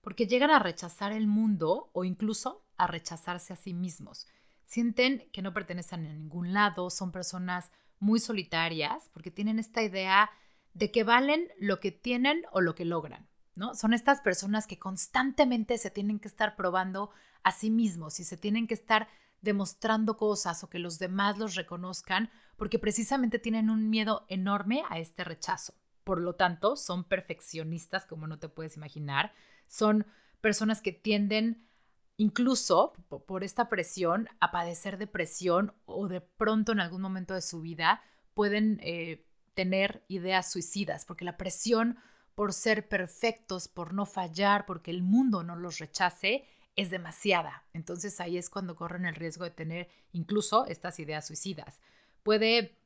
porque 0.00 0.26
llegan 0.26 0.50
a 0.50 0.60
rechazar 0.60 1.12
el 1.12 1.26
mundo 1.26 1.90
o 1.92 2.04
incluso 2.04 2.64
a 2.76 2.86
rechazarse 2.86 3.52
a 3.52 3.56
sí 3.56 3.74
mismos. 3.74 4.26
Sienten 4.64 5.28
que 5.32 5.42
no 5.42 5.52
pertenecen 5.52 6.06
a 6.06 6.12
ningún 6.12 6.52
lado, 6.52 6.90
son 6.90 7.10
personas 7.10 7.72
muy 7.98 8.20
solitarias 8.20 9.10
porque 9.12 9.30
tienen 9.30 9.58
esta 9.58 9.82
idea 9.82 10.30
de 10.74 10.92
que 10.92 11.02
valen 11.02 11.48
lo 11.58 11.80
que 11.80 11.90
tienen 11.90 12.44
o 12.52 12.60
lo 12.60 12.74
que 12.74 12.84
logran, 12.84 13.28
¿no? 13.56 13.74
Son 13.74 13.92
estas 13.92 14.20
personas 14.20 14.66
que 14.66 14.78
constantemente 14.78 15.76
se 15.78 15.90
tienen 15.90 16.20
que 16.20 16.28
estar 16.28 16.54
probando 16.54 17.10
a 17.42 17.50
sí 17.50 17.70
mismos 17.70 18.20
y 18.20 18.24
se 18.24 18.36
tienen 18.36 18.68
que 18.68 18.74
estar 18.74 19.08
demostrando 19.40 20.16
cosas 20.16 20.62
o 20.64 20.70
que 20.70 20.78
los 20.78 20.98
demás 20.98 21.38
los 21.38 21.54
reconozcan 21.54 22.30
porque 22.56 22.78
precisamente 22.78 23.38
tienen 23.38 23.70
un 23.70 23.88
miedo 23.88 24.26
enorme 24.28 24.82
a 24.90 24.98
este 24.98 25.24
rechazo. 25.24 25.74
Por 26.04 26.20
lo 26.20 26.34
tanto, 26.34 26.76
son 26.76 27.04
perfeccionistas 27.04 28.06
como 28.06 28.26
no 28.26 28.38
te 28.38 28.48
puedes 28.48 28.76
imaginar, 28.76 29.32
son 29.66 30.06
personas 30.40 30.80
que 30.80 30.92
tienden 30.92 31.68
incluso 32.16 32.94
por 33.26 33.44
esta 33.44 33.68
presión 33.68 34.28
a 34.40 34.50
padecer 34.50 34.98
depresión 34.98 35.72
o 35.84 36.08
de 36.08 36.20
pronto 36.20 36.72
en 36.72 36.80
algún 36.80 37.00
momento 37.00 37.34
de 37.34 37.42
su 37.42 37.60
vida 37.60 38.02
pueden 38.34 38.80
eh, 38.82 39.24
tener 39.54 40.04
ideas 40.08 40.50
suicidas, 40.50 41.04
porque 41.04 41.24
la 41.24 41.36
presión 41.36 41.98
por 42.34 42.52
ser 42.52 42.88
perfectos, 42.88 43.66
por 43.66 43.92
no 43.92 44.06
fallar, 44.06 44.64
porque 44.64 44.92
el 44.92 45.02
mundo 45.02 45.42
no 45.42 45.56
los 45.56 45.78
rechace, 45.78 46.44
es 46.78 46.90
demasiada. 46.90 47.64
Entonces 47.72 48.20
ahí 48.20 48.38
es 48.38 48.48
cuando 48.48 48.76
corren 48.76 49.04
el 49.04 49.16
riesgo 49.16 49.42
de 49.42 49.50
tener 49.50 49.88
incluso 50.12 50.64
estas 50.66 51.00
ideas 51.00 51.26
suicidas. 51.26 51.80
Puede 52.22 52.78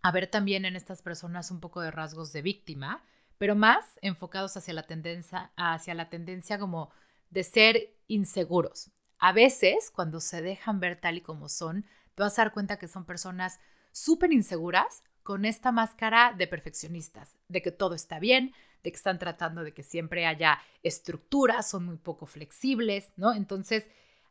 haber 0.00 0.28
también 0.28 0.64
en 0.64 0.76
estas 0.76 1.02
personas 1.02 1.50
un 1.50 1.60
poco 1.60 1.82
de 1.82 1.90
rasgos 1.90 2.32
de 2.32 2.40
víctima, 2.40 3.04
pero 3.36 3.54
más 3.54 3.98
enfocados 4.00 4.56
hacia 4.56 4.72
la 4.72 4.84
tendencia, 4.84 5.52
hacia 5.56 5.92
la 5.92 6.08
tendencia 6.08 6.58
como 6.58 6.90
de 7.28 7.44
ser 7.44 7.94
inseguros. 8.08 8.90
A 9.18 9.32
veces, 9.32 9.90
cuando 9.90 10.20
se 10.20 10.40
dejan 10.40 10.80
ver 10.80 10.98
tal 10.98 11.18
y 11.18 11.20
como 11.20 11.50
son, 11.50 11.84
te 12.14 12.22
vas 12.22 12.38
a 12.38 12.44
dar 12.44 12.52
cuenta 12.54 12.78
que 12.78 12.88
son 12.88 13.04
personas 13.04 13.60
súper 13.92 14.32
inseguras 14.32 15.02
con 15.22 15.44
esta 15.44 15.70
máscara 15.70 16.32
de 16.32 16.46
perfeccionistas, 16.46 17.36
de 17.48 17.60
que 17.60 17.72
todo 17.72 17.94
está 17.94 18.18
bien, 18.18 18.54
de 18.84 18.92
que 18.92 18.96
están 18.96 19.18
tratando 19.18 19.64
de 19.64 19.72
que 19.72 19.82
siempre 19.82 20.26
haya 20.26 20.60
estructura, 20.82 21.62
son 21.62 21.86
muy 21.86 21.96
poco 21.96 22.26
flexibles, 22.26 23.12
¿no? 23.16 23.32
Entonces, 23.32 23.88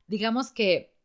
digamos 0.07 0.51
que 0.51 0.95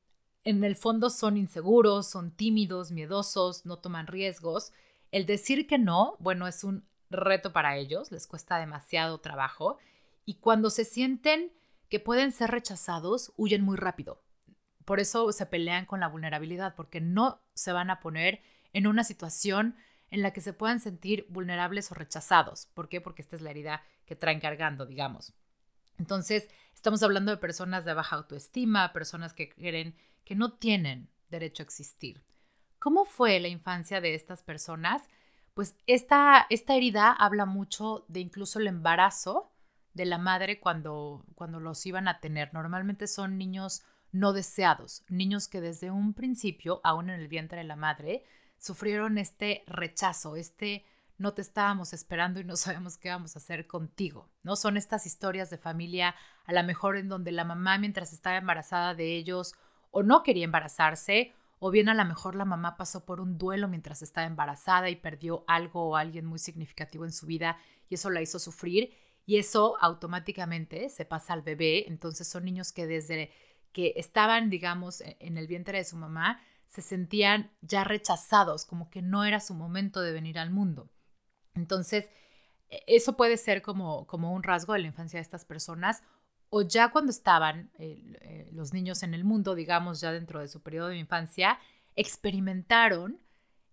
en 0.45 0.62
el 0.62 0.76
fondo 0.76 1.11
son 1.11 1.37
inseguros, 1.37 2.09
son 2.09 2.31
tímidos, 2.31 2.93
miedosos, 2.93 3.67
no 3.67 3.78
toman 3.78 4.07
riesgos. 4.07 4.73
El 5.11 5.26
decir 5.26 5.67
que 5.67 5.78
no, 5.78 6.17
bueno, 6.21 6.47
es 6.47 6.62
un 6.62 6.87
reto 7.11 7.52
para 7.52 7.76
ellos, 7.76 8.12
les 8.12 8.26
cuesta 8.26 8.59
demasiado 8.59 9.19
trabajo 9.19 9.78
y 10.26 10.35
cuando 10.35 10.69
se 10.69 10.85
sienten 10.85 11.50
que 11.88 12.00
pueden 12.00 12.33
ser 12.33 12.50
rechazados, 12.50 13.33
huyen 13.37 13.62
muy 13.62 13.78
rápido. 13.78 14.23
Por 14.85 15.00
eso 15.00 15.33
se 15.33 15.47
pelean 15.47 15.87
con 15.87 16.00
la 16.00 16.09
vulnerabilidad, 16.09 16.75
porque 16.75 17.00
no 17.00 17.40
se 17.55 17.73
van 17.73 17.88
a 17.88 18.00
poner 18.00 18.43
en 18.75 18.87
una 18.87 19.05
situación 19.05 19.75
en 20.10 20.22
la 20.22 20.32
que 20.32 20.40
se 20.40 20.52
puedan 20.52 20.80
sentir 20.80 21.26
vulnerables 21.28 21.90
o 21.90 21.94
rechazados. 21.94 22.66
¿Por 22.74 22.88
qué? 22.88 23.00
Porque 23.00 23.22
esta 23.22 23.36
es 23.36 23.42
la 23.42 23.50
herida 23.50 23.82
que 24.06 24.16
traen 24.16 24.40
cargando, 24.40 24.86
digamos. 24.86 25.34
Entonces, 25.98 26.48
estamos 26.74 27.02
hablando 27.02 27.30
de 27.30 27.38
personas 27.38 27.84
de 27.84 27.94
baja 27.94 28.16
autoestima, 28.16 28.92
personas 28.92 29.34
que 29.34 29.50
creen 29.50 29.96
que 30.24 30.34
no 30.34 30.52
tienen 30.52 31.10
derecho 31.30 31.62
a 31.62 31.64
existir. 31.64 32.22
¿Cómo 32.78 33.04
fue 33.04 33.40
la 33.40 33.48
infancia 33.48 34.00
de 34.00 34.14
estas 34.14 34.42
personas? 34.42 35.02
Pues 35.54 35.76
esta, 35.86 36.46
esta 36.50 36.76
herida 36.76 37.12
habla 37.12 37.44
mucho 37.44 38.04
de 38.08 38.20
incluso 38.20 38.60
el 38.60 38.68
embarazo 38.68 39.50
de 39.94 40.04
la 40.04 40.18
madre 40.18 40.60
cuando, 40.60 41.24
cuando 41.34 41.58
los 41.58 41.84
iban 41.84 42.06
a 42.06 42.20
tener. 42.20 42.54
Normalmente 42.54 43.08
son 43.08 43.36
niños 43.36 43.82
no 44.12 44.32
deseados, 44.32 45.04
niños 45.08 45.48
que 45.48 45.60
desde 45.60 45.90
un 45.90 46.14
principio, 46.14 46.80
aún 46.84 47.10
en 47.10 47.20
el 47.20 47.28
vientre 47.28 47.58
de 47.58 47.64
la 47.64 47.76
madre, 47.76 48.24
sufrieron 48.58 49.18
este 49.18 49.62
rechazo, 49.66 50.36
este 50.36 50.84
no 51.18 51.34
te 51.34 51.42
estábamos 51.42 51.92
esperando 51.92 52.40
y 52.40 52.44
no 52.44 52.56
sabemos 52.56 52.96
qué 52.96 53.10
vamos 53.10 53.36
a 53.36 53.38
hacer 53.38 53.66
contigo, 53.66 54.28
¿no? 54.42 54.56
Son 54.56 54.76
estas 54.76 55.06
historias 55.06 55.50
de 55.50 55.58
familia, 55.58 56.14
a 56.46 56.52
lo 56.52 56.62
mejor 56.64 56.96
en 56.96 57.08
donde 57.08 57.32
la 57.32 57.44
mamá 57.44 57.78
mientras 57.78 58.12
estaba 58.12 58.36
embarazada 58.36 58.94
de 58.94 59.16
ellos 59.16 59.54
o 59.90 60.02
no 60.02 60.22
quería 60.22 60.44
embarazarse, 60.44 61.34
o 61.58 61.70
bien 61.70 61.88
a 61.88 61.94
lo 61.94 62.04
mejor 62.04 62.36
la 62.36 62.44
mamá 62.44 62.76
pasó 62.76 63.04
por 63.04 63.20
un 63.20 63.36
duelo 63.36 63.68
mientras 63.68 64.02
estaba 64.02 64.26
embarazada 64.26 64.90
y 64.90 64.96
perdió 64.96 65.44
algo 65.48 65.88
o 65.88 65.96
alguien 65.96 66.24
muy 66.24 66.38
significativo 66.38 67.04
en 67.04 67.12
su 67.12 67.26
vida 67.26 67.58
y 67.88 67.94
eso 67.94 68.10
la 68.10 68.22
hizo 68.22 68.38
sufrir 68.38 68.94
y 69.26 69.38
eso 69.38 69.76
automáticamente 69.80 70.88
se 70.88 71.04
pasa 71.04 71.32
al 71.32 71.42
bebé, 71.42 71.86
entonces 71.88 72.28
son 72.28 72.44
niños 72.44 72.72
que 72.72 72.86
desde 72.86 73.30
que 73.72 73.92
estaban, 73.96 74.50
digamos, 74.50 75.00
e-, 75.00 75.16
en 75.20 75.36
el 75.36 75.46
vientre 75.46 75.78
de 75.78 75.84
su 75.84 75.96
mamá, 75.96 76.40
se 76.68 76.82
sentían 76.82 77.50
ya 77.60 77.84
rechazados, 77.84 78.64
como 78.64 78.90
que 78.90 79.02
no 79.02 79.25
era 79.25 79.40
su 79.40 79.54
momento 79.54 80.00
de 80.00 80.12
venir 80.12 80.38
al 80.38 80.50
mundo. 80.50 80.90
Entonces, 81.54 82.08
e, 82.68 82.82
eso 82.87 83.16
puede 83.16 83.37
ser 83.37 83.62
como, 83.62 84.06
como 84.06 84.32
un 84.32 84.42
rasgo 84.42 84.75
de 84.75 84.80
la 84.80 84.87
infancia 84.87 85.18
de 85.18 85.22
estas 85.22 85.44
personas, 85.44 86.02
o 86.50 86.62
ya 86.62 86.90
cuando 86.90 87.10
estaban 87.10 87.70
eh, 87.78 88.48
los 88.52 88.72
niños 88.72 89.02
en 89.02 89.14
el 89.14 89.25
mundo, 89.25 89.54
digamos, 89.54 90.00
ya 90.00 90.12
dentro 90.12 90.40
de 90.40 90.48
su 90.48 90.62
periodo 90.62 90.88
de 90.88 90.96
infancia, 90.96 91.58
experimentaron 91.94 93.20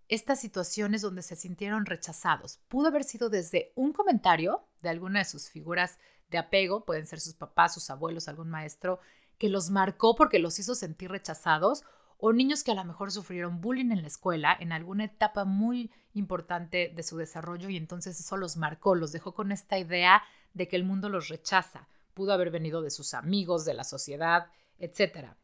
estas 0.08 0.40
situaciones 0.40 1.02
donde 1.02 1.22
se 1.22 1.36
sintieron 1.36 1.86
rechazados. 1.86 2.60
Pudo 2.68 2.88
haber 2.88 3.04
sido 3.04 3.30
desde 3.30 3.72
un 3.76 3.94
comentario 3.94 4.68
de 4.82 4.90
alguna 4.90 5.20
de 5.20 5.26
sus 5.26 5.50
figuras 5.50 6.00
de 6.30 6.38
apego, 6.38 6.86
pueden 6.86 7.08
ser 7.08 7.20
sus 7.20 7.34
papás, 7.34 7.74
sus 7.74 7.90
abuelos, 7.90 8.28
algún 8.28 8.50
maestro, 8.50 9.00
que 9.38 9.50
los 9.50 9.70
marcó 9.70 10.16
porque 10.16 10.40
los 10.40 10.60
hizo 10.60 10.76
sentir 10.76 11.12
rechazados, 11.12 11.84
o 12.28 12.34
niños 12.34 12.64
que 12.64 12.72
a 12.72 12.76
lo 12.76 12.84
mejor 12.84 13.12
sufrieron 13.12 13.62
bullying 13.62 13.92
en 13.92 14.02
la 14.02 14.08
escuela 14.08 14.58
en 14.60 14.72
alguna 14.72 15.04
etapa 15.04 15.46
muy 15.46 15.92
importante 16.16 16.92
de 16.96 17.04
su 17.04 17.18
desarrollo 17.18 17.70
y 17.70 17.78
entonces 17.78 18.20
eso 18.20 18.36
los 18.36 18.58
marcó, 18.58 18.96
los 18.96 19.12
dejó 19.12 19.36
con 19.36 19.52
esta 19.52 19.78
idea 19.78 20.24
de 20.56 20.68
que 20.68 20.76
el 20.76 20.86
mundo 20.86 21.08
los 21.08 21.28
rechaza. 21.30 21.88
Pudo 22.16 22.34
haber 22.34 22.50
venido 22.50 22.82
de 22.82 22.90
sus 22.90 23.14
amigos, 23.14 23.64
de 23.64 23.76
la 23.76 23.84
sociedad, 23.84 24.48
etc. 24.80 25.36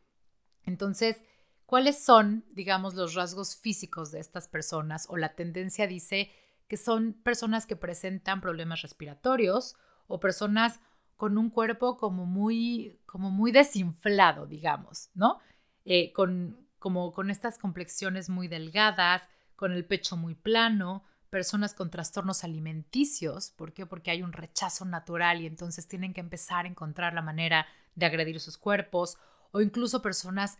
Entonces, 0.63 1.21
¿cuáles 1.67 1.99
son, 1.99 2.45
digamos, 2.49 2.95
los 2.95 3.13
rasgos 3.13 3.55
físicos 3.57 4.09
de 4.09 4.19
estas 4.19 4.47
personas? 4.47 5.05
O 5.07 5.17
la 5.17 5.35
tendencia 5.35 5.85
dice 5.85 6.31
que 6.67 6.77
son 6.77 7.13
personas 7.13 7.67
que 7.67 7.75
presentan 7.75 8.41
problemas 8.41 8.81
respiratorios 8.81 9.75
o 10.07 10.19
personas 10.19 10.79
con 11.15 11.37
un 11.37 11.51
cuerpo 11.51 11.99
como 11.99 12.25
muy, 12.25 12.99
como 13.05 13.29
muy 13.29 13.51
desinflado, 13.51 14.47
digamos, 14.47 15.11
¿no? 15.13 15.37
Eh, 15.85 16.11
con, 16.13 16.60
como 16.81 17.13
con 17.13 17.29
estas 17.29 17.59
complexiones 17.59 18.27
muy 18.27 18.47
delgadas, 18.47 19.21
con 19.55 19.71
el 19.71 19.85
pecho 19.85 20.17
muy 20.17 20.33
plano, 20.33 21.03
personas 21.29 21.75
con 21.75 21.91
trastornos 21.91 22.43
alimenticios. 22.43 23.51
¿Por 23.51 23.71
qué? 23.71 23.85
Porque 23.85 24.09
hay 24.09 24.23
un 24.23 24.33
rechazo 24.33 24.83
natural 24.83 25.41
y 25.41 25.45
entonces 25.45 25.87
tienen 25.87 26.11
que 26.11 26.21
empezar 26.21 26.65
a 26.65 26.67
encontrar 26.67 27.13
la 27.13 27.21
manera 27.21 27.67
de 27.93 28.07
agredir 28.07 28.39
sus 28.39 28.57
cuerpos, 28.57 29.19
o 29.51 29.61
incluso 29.61 30.01
personas 30.01 30.57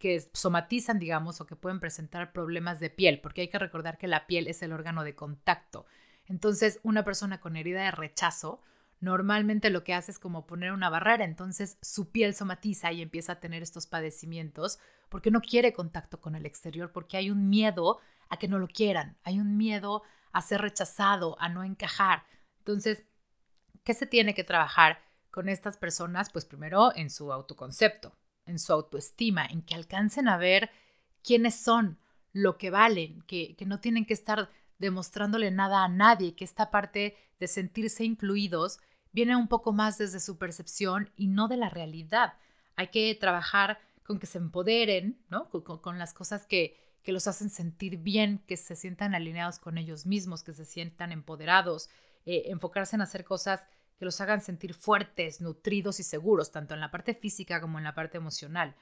que, 0.00 0.20
somatizan, 0.32 0.98
digamos, 0.98 1.40
o 1.40 1.46
que 1.46 1.54
pueden 1.54 1.78
presentar 1.78 2.32
problemas 2.32 2.80
de 2.80 2.90
piel, 2.90 3.20
porque 3.20 3.42
hay 3.42 3.48
que 3.48 3.60
recordar 3.60 3.96
que 3.96 4.08
la 4.08 4.26
piel 4.26 4.48
es 4.48 4.60
el 4.60 4.72
órgano 4.72 5.04
de 5.04 5.14
contacto. 5.14 5.86
Entonces, 6.26 6.80
una 6.82 7.04
persona 7.04 7.40
con 7.40 7.54
herida 7.54 7.84
de 7.84 7.92
rechazo 7.92 8.60
normalmente 9.00 9.70
lo 9.70 9.84
que 9.84 9.94
hace 9.94 10.10
es 10.10 10.18
como 10.18 10.46
poner 10.46 10.72
una 10.72 10.90
barrera, 10.90 11.24
entonces 11.24 11.78
su 11.80 12.10
piel 12.10 12.34
somatiza 12.34 12.90
y 12.92 13.02
empieza 13.02 13.32
a 13.32 13.40
tener 13.40 13.62
estos 13.62 13.86
padecimientos 13.86 14.78
porque 15.14 15.30
no 15.30 15.42
quiere 15.42 15.72
contacto 15.72 16.20
con 16.20 16.34
el 16.34 16.44
exterior, 16.44 16.90
porque 16.90 17.16
hay 17.16 17.30
un 17.30 17.48
miedo 17.48 18.00
a 18.28 18.36
que 18.36 18.48
no 18.48 18.58
lo 18.58 18.66
quieran, 18.66 19.16
hay 19.22 19.38
un 19.38 19.56
miedo 19.56 20.02
a 20.32 20.42
ser 20.42 20.60
rechazado, 20.60 21.36
a 21.38 21.48
no 21.48 21.62
encajar. 21.62 22.24
Entonces, 22.58 23.04
¿qué 23.84 23.94
se 23.94 24.06
tiene 24.06 24.34
que 24.34 24.42
trabajar 24.42 24.98
con 25.30 25.48
estas 25.48 25.76
personas? 25.76 26.30
Pues 26.30 26.44
primero 26.44 26.92
en 26.96 27.10
su 27.10 27.32
autoconcepto, 27.32 28.16
en 28.44 28.58
su 28.58 28.72
autoestima, 28.72 29.46
en 29.46 29.62
que 29.62 29.76
alcancen 29.76 30.26
a 30.26 30.36
ver 30.36 30.68
quiénes 31.22 31.54
son, 31.54 32.00
lo 32.32 32.58
que 32.58 32.70
valen, 32.70 33.22
que, 33.28 33.54
que 33.54 33.66
no 33.66 33.78
tienen 33.78 34.06
que 34.06 34.14
estar 34.14 34.50
demostrándole 34.80 35.52
nada 35.52 35.84
a 35.84 35.88
nadie, 35.88 36.34
que 36.34 36.42
esta 36.42 36.72
parte 36.72 37.16
de 37.38 37.46
sentirse 37.46 38.02
incluidos 38.02 38.80
viene 39.12 39.36
un 39.36 39.46
poco 39.46 39.72
más 39.72 39.96
desde 39.96 40.18
su 40.18 40.38
percepción 40.38 41.12
y 41.14 41.28
no 41.28 41.46
de 41.46 41.58
la 41.58 41.68
realidad. 41.68 42.34
Hay 42.74 42.88
que 42.88 43.14
trabajar 43.14 43.78
con 44.04 44.18
que 44.18 44.26
se 44.26 44.38
empoderen, 44.38 45.18
¿no? 45.30 45.48
Con, 45.50 45.98
las 45.98 46.14
cosas 46.14 46.46
que, 46.46 46.76
que, 47.02 47.12
los 47.12 47.26
hacen 47.26 47.50
sentir 47.50 47.98
bien, 47.98 48.42
que 48.46 48.56
se 48.56 48.76
sientan 48.76 49.14
alineados 49.14 49.58
con 49.58 49.78
ellos 49.78 50.06
mismos, 50.06 50.42
que 50.42 50.52
se 50.52 50.64
sientan 50.64 51.10
empoderados, 51.10 51.88
eh, 52.26 52.44
enfocarse 52.46 52.96
en 52.96 53.02
hacer 53.02 53.24
cosas 53.24 53.64
que 53.98 54.04
los 54.04 54.20
hagan 54.20 54.40
sentir 54.40 54.74
fuertes, 54.74 55.40
nutridos 55.40 56.00
y 56.00 56.02
seguros, 56.02 56.52
tanto 56.52 56.74
en 56.74 56.80
la 56.80 56.90
parte 56.90 57.14
física 57.14 57.60
como 57.60 57.78
en 57.78 57.84
la 57.84 57.94
parte 57.94 58.18
emocional, 58.18 58.74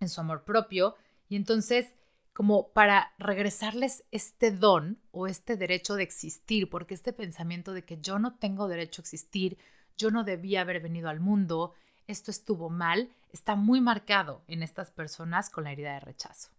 en 0.00 0.08
su 0.08 0.20
amor 0.20 0.44
propio. 0.44 0.96
Y 1.28 1.36
entonces 1.36 1.94
como 2.34 2.72
para 2.72 3.14
regresarles 3.16 4.04
este 4.10 4.50
don 4.50 4.98
o 5.12 5.28
este 5.28 5.56
derecho 5.56 5.94
de 5.94 6.02
existir, 6.02 6.68
porque 6.68 6.92
este 6.92 7.12
pensamiento 7.12 7.72
de 7.72 7.84
que 7.84 7.98
yo 8.00 8.18
no 8.18 8.34
tengo 8.34 8.66
derecho 8.66 9.00
a 9.00 9.04
existir, 9.04 9.56
yo 9.96 10.10
no 10.10 10.24
debía 10.24 10.62
haber 10.62 10.80
venido 10.80 11.08
al 11.08 11.20
mundo, 11.20 11.74
esto 12.06 12.30
estuvo 12.30 12.70
mal, 12.70 13.10
está 13.32 13.56
muy 13.56 13.80
marcado 13.80 14.42
en 14.48 14.62
estas 14.62 14.90
personas 14.90 15.50
con 15.50 15.64
la 15.64 15.72
herida 15.72 15.94
de 15.94 16.00
rechazo. 16.00 16.50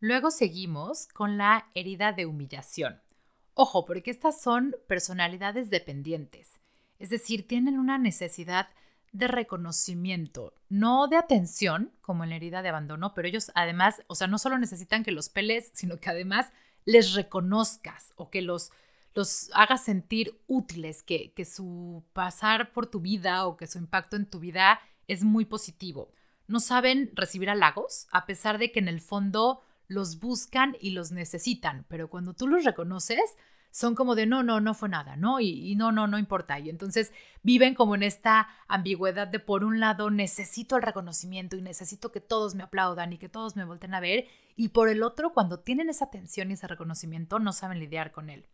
Luego 0.00 0.30
seguimos 0.30 1.06
con 1.08 1.38
la 1.38 1.66
herida 1.74 2.12
de 2.12 2.26
humillación. 2.26 3.00
Ojo, 3.54 3.86
porque 3.86 4.10
estas 4.10 4.40
son 4.40 4.76
personalidades 4.86 5.70
dependientes, 5.70 6.60
es 6.98 7.10
decir, 7.10 7.46
tienen 7.46 7.78
una 7.78 7.98
necesidad 7.98 8.68
de 9.12 9.28
reconocimiento, 9.28 10.52
no 10.68 11.08
de 11.08 11.16
atención, 11.16 11.90
como 12.02 12.24
en 12.24 12.30
la 12.30 12.36
herida 12.36 12.62
de 12.62 12.68
abandono, 12.68 13.14
pero 13.14 13.28
ellos 13.28 13.50
además, 13.54 14.02
o 14.08 14.14
sea, 14.14 14.26
no 14.26 14.38
solo 14.38 14.58
necesitan 14.58 15.04
que 15.04 15.10
los 15.10 15.28
peles, 15.28 15.70
sino 15.74 15.98
que 15.98 16.10
además 16.10 16.52
les 16.84 17.14
reconozcas 17.14 18.12
o 18.16 18.28
que 18.30 18.42
los, 18.42 18.72
los 19.16 19.50
hagas 19.54 19.82
sentir 19.82 20.38
útiles, 20.46 21.02
que, 21.02 21.32
que 21.32 21.46
su 21.46 22.04
pasar 22.12 22.72
por 22.72 22.86
tu 22.86 23.00
vida 23.00 23.46
o 23.46 23.56
que 23.56 23.66
su 23.66 23.78
impacto 23.78 24.14
en 24.14 24.26
tu 24.26 24.38
vida 24.38 24.78
es 25.08 25.24
muy 25.24 25.46
positivo. 25.46 26.12
No 26.46 26.60
saben 26.60 27.10
recibir 27.14 27.48
halagos, 27.48 28.06
a 28.12 28.26
pesar 28.26 28.58
de 28.58 28.70
que 28.70 28.78
en 28.78 28.88
el 28.88 29.00
fondo 29.00 29.62
los 29.88 30.20
buscan 30.20 30.76
y 30.80 30.90
los 30.90 31.12
necesitan, 31.12 31.86
pero 31.88 32.10
cuando 32.10 32.34
tú 32.34 32.46
los 32.46 32.64
reconoces, 32.64 33.36
son 33.70 33.94
como 33.94 34.14
de 34.14 34.26
no, 34.26 34.42
no, 34.42 34.60
no 34.60 34.74
fue 34.74 34.90
nada, 34.90 35.16
¿no? 35.16 35.40
Y, 35.40 35.74
no, 35.76 35.92
no, 35.92 36.06
no 36.06 36.18
importa. 36.18 36.58
Y 36.58 36.68
entonces 36.68 37.12
viven 37.42 37.74
como 37.74 37.94
en 37.94 38.02
esta 38.02 38.48
ambigüedad 38.68 39.28
de 39.28 39.38
por 39.38 39.64
un 39.64 39.80
lado 39.80 40.10
necesito 40.10 40.76
el 40.76 40.82
reconocimiento 40.82 41.56
y 41.56 41.62
necesito 41.62 42.12
que 42.12 42.20
todos 42.20 42.54
me 42.54 42.62
aplaudan 42.62 43.12
y 43.12 43.18
que 43.18 43.28
todos 43.28 43.56
me 43.56 43.64
volten 43.64 43.94
a 43.94 44.00
ver. 44.00 44.26
Y 44.56 44.68
por 44.68 44.88
el 44.88 45.02
otro, 45.02 45.32
cuando 45.32 45.60
tienen 45.60 45.88
esa 45.88 46.06
atención 46.06 46.50
y 46.50 46.54
ese 46.54 46.66
reconocimiento, 46.66 47.38
no 47.38 47.52
saben 47.52 47.78
lidiar 47.78 48.12
con 48.12 48.30
él. 48.30 48.46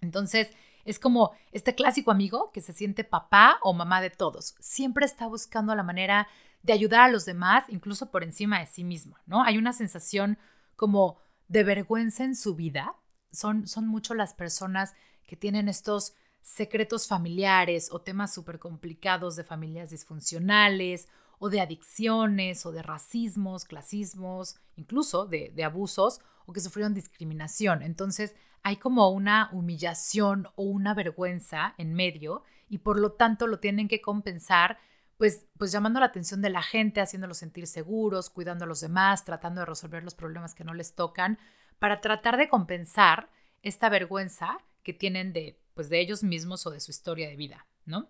Entonces, 0.00 0.52
es 0.84 0.98
como 0.98 1.32
este 1.52 1.74
clásico 1.74 2.10
amigo 2.10 2.50
que 2.52 2.60
se 2.60 2.72
siente 2.72 3.04
papá 3.04 3.58
o 3.62 3.72
mamá 3.72 4.00
de 4.00 4.10
todos. 4.10 4.54
Siempre 4.60 5.06
está 5.06 5.26
buscando 5.26 5.74
la 5.74 5.82
manera 5.82 6.28
de 6.62 6.72
ayudar 6.72 7.00
a 7.02 7.08
los 7.08 7.24
demás, 7.24 7.64
incluso 7.68 8.10
por 8.10 8.22
encima 8.22 8.60
de 8.60 8.66
sí 8.66 8.84
mismo, 8.84 9.16
¿no? 9.26 9.42
Hay 9.42 9.58
una 9.58 9.72
sensación 9.72 10.38
como 10.76 11.18
de 11.48 11.64
vergüenza 11.64 12.24
en 12.24 12.34
su 12.34 12.54
vida. 12.54 12.96
Son, 13.32 13.66
son 13.66 13.86
mucho 13.86 14.14
las 14.14 14.34
personas 14.34 14.94
que 15.26 15.36
tienen 15.36 15.68
estos 15.68 16.14
secretos 16.42 17.06
familiares 17.08 17.88
o 17.90 18.00
temas 18.00 18.32
súper 18.32 18.58
complicados 18.58 19.36
de 19.36 19.44
familias 19.44 19.90
disfuncionales 19.90 21.08
o 21.38 21.48
de 21.48 21.60
adicciones 21.60 22.64
o 22.66 22.72
de 22.72 22.82
racismos, 22.82 23.64
clasismos, 23.64 24.56
incluso 24.76 25.26
de, 25.26 25.50
de 25.54 25.64
abusos 25.64 26.20
o 26.46 26.52
que 26.52 26.60
sufrieron 26.60 26.94
discriminación. 26.94 27.82
Entonces 27.82 28.34
hay 28.62 28.76
como 28.76 29.08
una 29.10 29.50
humillación 29.52 30.48
o 30.56 30.64
una 30.64 30.94
vergüenza 30.94 31.74
en 31.78 31.94
medio 31.94 32.42
y 32.68 32.78
por 32.78 32.98
lo 32.98 33.12
tanto 33.12 33.46
lo 33.46 33.60
tienen 33.60 33.88
que 33.88 34.00
compensar 34.00 34.78
pues, 35.16 35.46
pues 35.58 35.70
llamando 35.72 36.00
la 36.00 36.06
atención 36.06 36.42
de 36.42 36.50
la 36.50 36.62
gente, 36.62 37.00
haciéndolos 37.00 37.38
sentir 37.38 37.66
seguros, 37.66 38.30
cuidando 38.30 38.64
a 38.64 38.68
los 38.68 38.80
demás, 38.80 39.24
tratando 39.24 39.60
de 39.60 39.66
resolver 39.66 40.02
los 40.02 40.14
problemas 40.14 40.54
que 40.54 40.64
no 40.64 40.74
les 40.74 40.94
tocan, 40.94 41.38
para 41.78 42.00
tratar 42.00 42.36
de 42.36 42.48
compensar 42.48 43.30
esta 43.62 43.88
vergüenza 43.88 44.58
que 44.82 44.92
tienen 44.92 45.32
de, 45.32 45.60
pues, 45.74 45.88
de 45.88 46.00
ellos 46.00 46.22
mismos 46.22 46.66
o 46.66 46.70
de 46.70 46.80
su 46.80 46.90
historia 46.90 47.28
de 47.28 47.36
vida, 47.36 47.66
¿no? 47.84 48.08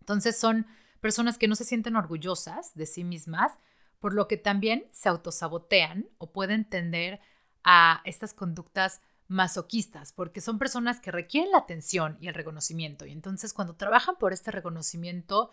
Entonces 0.00 0.38
son 0.38 0.66
personas 1.00 1.38
que 1.38 1.48
no 1.48 1.54
se 1.54 1.64
sienten 1.64 1.96
orgullosas 1.96 2.74
de 2.74 2.86
sí 2.86 3.04
mismas, 3.04 3.58
por 4.00 4.14
lo 4.14 4.26
que 4.26 4.36
también 4.36 4.86
se 4.90 5.08
autosabotean 5.08 6.08
o 6.18 6.32
pueden 6.32 6.64
tender 6.64 7.20
a 7.64 8.00
estas 8.04 8.34
conductas 8.34 9.00
masoquistas, 9.28 10.12
porque 10.12 10.40
son 10.40 10.58
personas 10.58 11.00
que 11.00 11.10
requieren 11.10 11.52
la 11.52 11.58
atención 11.58 12.16
y 12.20 12.28
el 12.28 12.34
reconocimiento. 12.34 13.04
Y 13.04 13.12
entonces 13.12 13.52
cuando 13.52 13.76
trabajan 13.76 14.16
por 14.16 14.32
este 14.32 14.50
reconocimiento, 14.50 15.50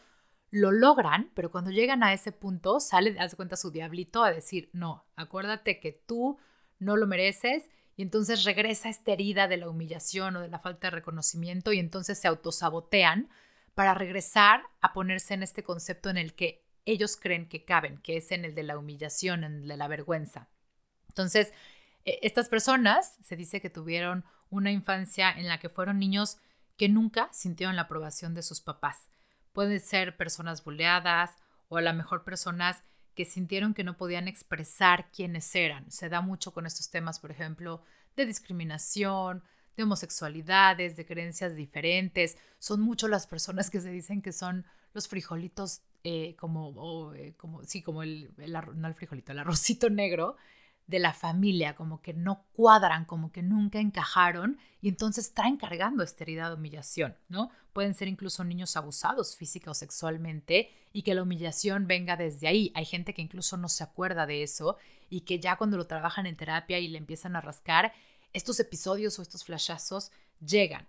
lo 0.50 0.72
logran, 0.72 1.32
pero 1.34 1.52
cuando 1.52 1.72
llegan 1.72 2.02
a 2.02 2.14
ese 2.14 2.32
punto, 2.32 2.80
sale, 2.80 3.20
hace 3.20 3.36
cuenta 3.36 3.58
su 3.58 3.72
diablito 3.72 4.24
a 4.24 4.32
decir, 4.32 4.70
no, 4.72 5.06
acuérdate 5.18 5.80
que 5.82 5.92
tú 5.92 6.38
no 6.80 6.96
lo 6.96 7.08
mereces. 7.08 7.68
Y 7.98 8.02
entonces 8.02 8.44
regresa 8.44 8.90
esta 8.90 9.12
herida 9.12 9.48
de 9.48 9.58
la 9.58 9.70
humillación 9.70 10.36
o 10.36 10.42
de 10.42 10.50
la 10.50 10.60
falta 10.60 10.88
de 10.88 10.92
reconocimiento 10.92 11.72
y 11.74 11.80
entonces 11.80 12.18
se 12.20 12.28
autosabotean 12.28 13.30
para 13.74 13.94
regresar 13.94 14.64
a 14.82 14.94
ponerse 14.94 15.34
en 15.34 15.44
este 15.44 15.64
concepto 15.64 16.10
en 16.10 16.18
el 16.18 16.34
que 16.34 16.66
ellos 16.86 17.18
creen 17.18 17.48
que 17.48 17.66
caben, 17.66 17.98
que 17.98 18.18
es 18.18 18.32
en 18.32 18.46
el 18.46 18.56
de 18.56 18.64
la 18.64 18.78
humillación, 18.78 19.44
en 19.44 19.56
el 19.56 19.68
de 19.68 19.78
la 19.78 19.88
vergüenza. 19.88 20.50
Entonces, 21.10 21.54
estas 22.06 22.50
personas 22.50 23.18
se 23.24 23.36
dice 23.36 23.62
que 23.62 23.70
tuvieron 23.70 24.26
una 24.50 24.72
infancia 24.72 25.32
en 25.32 25.48
la 25.48 25.60
que 25.60 25.70
fueron 25.70 26.00
niños 26.00 26.38
que 26.78 26.90
nunca 26.90 27.30
sintieron 27.32 27.76
la 27.76 27.84
aprobación 27.84 28.34
de 28.34 28.44
sus 28.44 28.62
papás. 28.62 29.10
Pueden 29.54 29.80
ser 29.80 30.16
personas 30.16 30.64
buleadas 30.64 31.36
o 31.68 31.78
a 31.78 31.82
lo 31.82 31.94
mejor 31.94 32.24
personas 32.24 32.84
que 33.16 33.26
sintieron 33.26 33.74
que 33.74 33.84
no 33.84 33.98
podían 33.98 34.28
expresar 34.28 35.10
quiénes 35.12 35.56
eran. 35.56 35.90
Se 35.90 36.10
da 36.10 36.22
mucho 36.22 36.54
con 36.54 36.66
estos 36.66 36.90
temas, 36.90 37.20
por 37.20 37.32
ejemplo, 37.32 37.82
de 38.16 38.26
discriminación, 38.26 39.44
de 39.76 39.84
homosexualidades, 39.84 40.96
de 40.96 41.06
creencias 41.06 41.56
diferentes. 41.56 42.38
Son 42.60 42.82
mucho 42.82 43.08
las 43.08 43.26
personas 43.26 43.70
que 43.70 43.82
se 43.82 43.90
dicen 43.90 44.22
que 44.22 44.34
son 44.34 44.66
los 44.94 45.08
frijolitos, 45.08 45.82
eh, 46.04 46.36
como, 46.36 47.14
eh, 47.14 47.34
como, 47.38 47.64
sí, 47.64 47.82
como 47.82 48.04
el, 48.04 48.32
no 48.76 48.88
el 48.88 48.94
frijolito, 48.94 49.32
el 49.32 49.40
arrocito 49.40 49.90
negro 49.90 50.36
de 50.88 51.00
la 51.00 51.14
familia, 51.14 51.76
como 51.76 52.02
que 52.02 52.14
no 52.14 52.46
cuadran, 52.54 53.06
como 53.06 53.32
que 53.32 53.42
nunca 53.42 53.80
encajaron 53.80 54.60
y 54.82 54.90
entonces 54.90 55.34
traen 55.34 55.58
cargando 55.58 56.04
esta 56.04 56.24
herida 56.24 56.48
de 56.48 56.56
humillación, 56.56 57.18
¿no? 57.28 57.50
Pueden 57.74 57.96
ser 57.96 58.08
incluso 58.08 58.44
niños 58.44 58.78
abusados 58.78 59.36
física 59.36 59.72
o 59.72 59.74
sexualmente 59.74 60.70
y 60.94 61.02
que 61.02 61.16
la 61.16 61.24
humillación 61.24 61.88
venga 61.88 62.16
desde 62.18 62.48
ahí. 62.48 62.72
Hay 62.76 62.86
gente 62.86 63.14
que 63.14 63.22
incluso 63.22 63.58
no 63.58 63.68
se 63.68 63.84
acuerda 63.84 64.26
de 64.26 64.44
eso 64.44 64.78
y 65.10 65.22
que 65.22 65.40
ya 65.40 65.58
cuando 65.58 65.78
lo 65.78 65.88
trabajan 65.88 66.28
en 66.28 66.38
terapia 66.38 66.80
y 66.80 66.88
le 66.88 67.00
empiezan 67.00 67.36
a 67.36 67.42
rascar, 67.42 67.94
estos 68.32 68.60
episodios 68.60 69.18
o 69.18 69.22
estos 69.22 69.44
flashazos 69.44 70.12
llegan. 70.46 70.86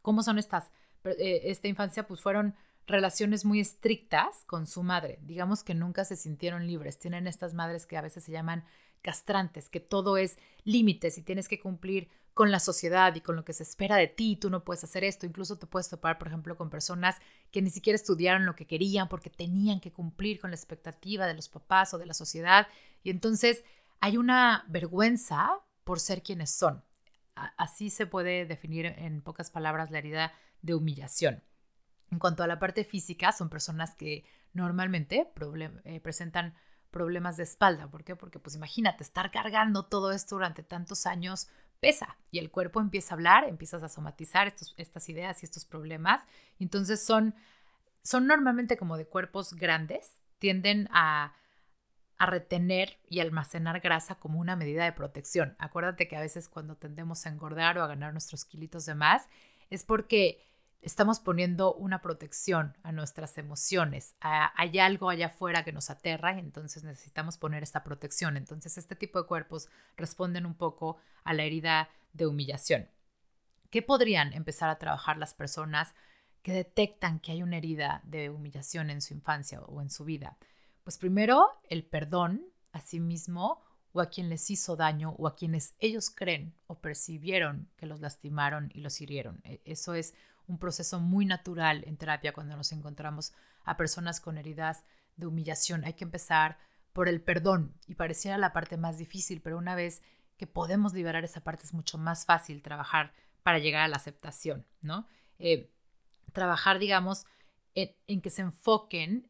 ¿Cómo 0.00 0.22
son 0.22 0.38
estas? 0.38 0.70
Eh, 1.04 1.42
esta 1.44 1.68
infancia 1.68 2.06
pues 2.06 2.20
fueron 2.20 2.54
relaciones 2.86 3.44
muy 3.44 3.60
estrictas 3.60 4.44
con 4.46 4.66
su 4.66 4.82
madre. 4.82 5.18
Digamos 5.22 5.62
que 5.62 5.74
nunca 5.74 6.04
se 6.04 6.16
sintieron 6.16 6.66
libres. 6.66 6.98
Tienen 6.98 7.26
estas 7.26 7.54
madres 7.54 7.86
que 7.86 7.96
a 7.96 8.00
veces 8.00 8.24
se 8.24 8.32
llaman 8.32 8.64
castrantes, 9.02 9.68
que 9.68 9.80
todo 9.80 10.16
es 10.16 10.38
límites 10.64 11.18
y 11.18 11.22
tienes 11.22 11.48
que 11.48 11.60
cumplir 11.60 12.08
con 12.34 12.50
la 12.50 12.60
sociedad 12.60 13.14
y 13.14 13.20
con 13.20 13.36
lo 13.36 13.44
que 13.44 13.52
se 13.52 13.62
espera 13.62 13.96
de 13.96 14.06
ti, 14.06 14.36
tú 14.36 14.48
no 14.48 14.64
puedes 14.64 14.84
hacer 14.84 15.04
esto, 15.04 15.26
incluso 15.26 15.58
te 15.58 15.66
puedes 15.66 15.90
topar, 15.90 16.18
por 16.18 16.28
ejemplo, 16.28 16.56
con 16.56 16.70
personas 16.70 17.18
que 17.50 17.60
ni 17.60 17.68
siquiera 17.68 17.94
estudiaron 17.94 18.46
lo 18.46 18.56
que 18.56 18.66
querían 18.66 19.08
porque 19.08 19.28
tenían 19.28 19.80
que 19.80 19.92
cumplir 19.92 20.40
con 20.40 20.50
la 20.50 20.56
expectativa 20.56 21.26
de 21.26 21.34
los 21.34 21.48
papás 21.48 21.92
o 21.92 21.98
de 21.98 22.06
la 22.06 22.14
sociedad 22.14 22.68
y 23.02 23.10
entonces 23.10 23.64
hay 24.00 24.16
una 24.16 24.64
vergüenza 24.68 25.60
por 25.84 26.00
ser 26.00 26.22
quienes 26.22 26.50
son. 26.50 26.82
Así 27.34 27.90
se 27.90 28.06
puede 28.06 28.46
definir 28.46 28.86
en 28.86 29.22
pocas 29.22 29.50
palabras 29.50 29.90
la 29.90 29.98
herida 29.98 30.32
de 30.62 30.74
humillación. 30.74 31.42
En 32.10 32.18
cuanto 32.18 32.42
a 32.42 32.46
la 32.46 32.58
parte 32.58 32.84
física, 32.84 33.32
son 33.32 33.48
personas 33.48 33.94
que 33.94 34.24
normalmente 34.52 35.30
eh, 35.84 36.00
presentan 36.00 36.54
problemas 36.92 37.36
de 37.36 37.42
espalda. 37.42 37.88
¿Por 37.90 38.04
qué? 38.04 38.14
Porque 38.14 38.38
pues 38.38 38.54
imagínate, 38.54 39.02
estar 39.02 39.32
cargando 39.32 39.86
todo 39.86 40.12
esto 40.12 40.36
durante 40.36 40.62
tantos 40.62 41.06
años 41.06 41.48
pesa 41.80 42.16
y 42.30 42.38
el 42.38 42.52
cuerpo 42.52 42.80
empieza 42.80 43.14
a 43.14 43.16
hablar, 43.16 43.44
empiezas 43.48 43.82
a 43.82 43.88
somatizar 43.88 44.54
estas 44.76 45.08
ideas 45.08 45.42
y 45.42 45.46
estos 45.46 45.64
problemas. 45.64 46.22
entonces 46.60 47.04
son, 47.04 47.34
son 48.04 48.28
normalmente 48.28 48.76
como 48.76 48.96
de 48.96 49.06
cuerpos 49.06 49.54
grandes, 49.54 50.20
tienden 50.38 50.88
a 50.92 51.34
a 52.22 52.26
retener 52.26 53.00
y 53.08 53.18
almacenar 53.18 53.80
grasa 53.80 54.14
como 54.14 54.38
una 54.38 54.54
medida 54.54 54.84
de 54.84 54.92
protección. 54.92 55.56
Acuérdate 55.58 56.06
que 56.06 56.14
a 56.14 56.20
veces 56.20 56.48
cuando 56.48 56.76
tendemos 56.76 57.26
a 57.26 57.30
engordar 57.30 57.78
o 57.78 57.82
a 57.82 57.88
ganar 57.88 58.12
nuestros 58.12 58.44
kilitos 58.44 58.86
de 58.86 58.94
más 58.94 59.28
es 59.70 59.82
porque 59.82 60.40
estamos 60.82 61.20
poniendo 61.20 61.74
una 61.74 62.02
protección 62.02 62.76
a 62.82 62.90
nuestras 62.90 63.38
emociones. 63.38 64.16
hay 64.20 64.78
algo 64.80 65.08
allá 65.08 65.28
afuera 65.28 65.64
que 65.64 65.72
nos 65.72 65.90
aterra 65.90 66.34
y 66.34 66.40
entonces 66.40 66.82
necesitamos 66.82 67.38
poner 67.38 67.62
esta 67.62 67.84
protección. 67.84 68.36
Entonces 68.36 68.76
este 68.76 68.96
tipo 68.96 69.20
de 69.20 69.28
cuerpos 69.28 69.68
responden 69.96 70.44
un 70.44 70.54
poco 70.54 70.98
a 71.22 71.32
la 71.34 71.44
herida 71.44 71.88
de 72.12 72.26
humillación. 72.26 72.88
¿Qué 73.70 73.80
podrían 73.80 74.32
empezar 74.32 74.68
a 74.68 74.78
trabajar 74.78 75.16
las 75.16 75.34
personas 75.34 75.94
que 76.42 76.52
detectan 76.52 77.20
que 77.20 77.32
hay 77.32 77.42
una 77.42 77.56
herida 77.56 78.02
de 78.04 78.28
humillación 78.28 78.90
en 78.90 79.00
su 79.00 79.14
infancia 79.14 79.62
o 79.62 79.80
en 79.80 79.88
su 79.88 80.04
vida? 80.04 80.36
Pues 80.82 80.98
primero, 80.98 81.48
el 81.70 81.84
perdón 81.84 82.44
a 82.72 82.80
sí 82.80 82.98
mismo 82.98 83.62
o 83.92 84.00
a 84.00 84.10
quien 84.10 84.28
les 84.28 84.50
hizo 84.50 84.74
daño 84.74 85.14
o 85.18 85.28
a 85.28 85.36
quienes 85.36 85.76
ellos 85.78 86.10
creen 86.10 86.54
o 86.66 86.80
percibieron 86.80 87.70
que 87.76 87.86
los 87.86 88.00
lastimaron 88.00 88.70
y 88.74 88.80
los 88.80 89.00
hirieron. 89.00 89.40
E, 89.44 89.60
eso 89.64 89.94
es 89.94 90.14
un 90.46 90.58
proceso 90.58 91.00
muy 91.00 91.26
natural 91.26 91.84
en 91.86 91.96
terapia 91.96 92.32
cuando 92.32 92.56
nos 92.56 92.72
encontramos 92.72 93.32
a 93.64 93.76
personas 93.76 94.20
con 94.20 94.38
heridas 94.38 94.84
de 95.16 95.26
humillación. 95.26 95.84
Hay 95.84 95.94
que 95.94 96.04
empezar 96.04 96.58
por 96.92 97.08
el 97.08 97.22
perdón 97.22 97.74
y 97.86 97.94
pareciera 97.94 98.38
la 98.38 98.52
parte 98.52 98.76
más 98.76 98.98
difícil, 98.98 99.40
pero 99.40 99.58
una 99.58 99.74
vez 99.74 100.02
que 100.36 100.46
podemos 100.46 100.92
liberar 100.92 101.24
esa 101.24 101.42
parte 101.42 101.64
es 101.64 101.72
mucho 101.72 101.98
más 101.98 102.26
fácil 102.26 102.62
trabajar 102.62 103.12
para 103.42 103.58
llegar 103.58 103.82
a 103.82 103.88
la 103.88 103.96
aceptación, 103.96 104.66
¿no? 104.80 105.06
Eh, 105.38 105.70
trabajar, 106.32 106.78
digamos, 106.78 107.26
en, 107.74 108.20
que 108.20 108.30
se 108.30 108.42
enfoquen 108.42 109.28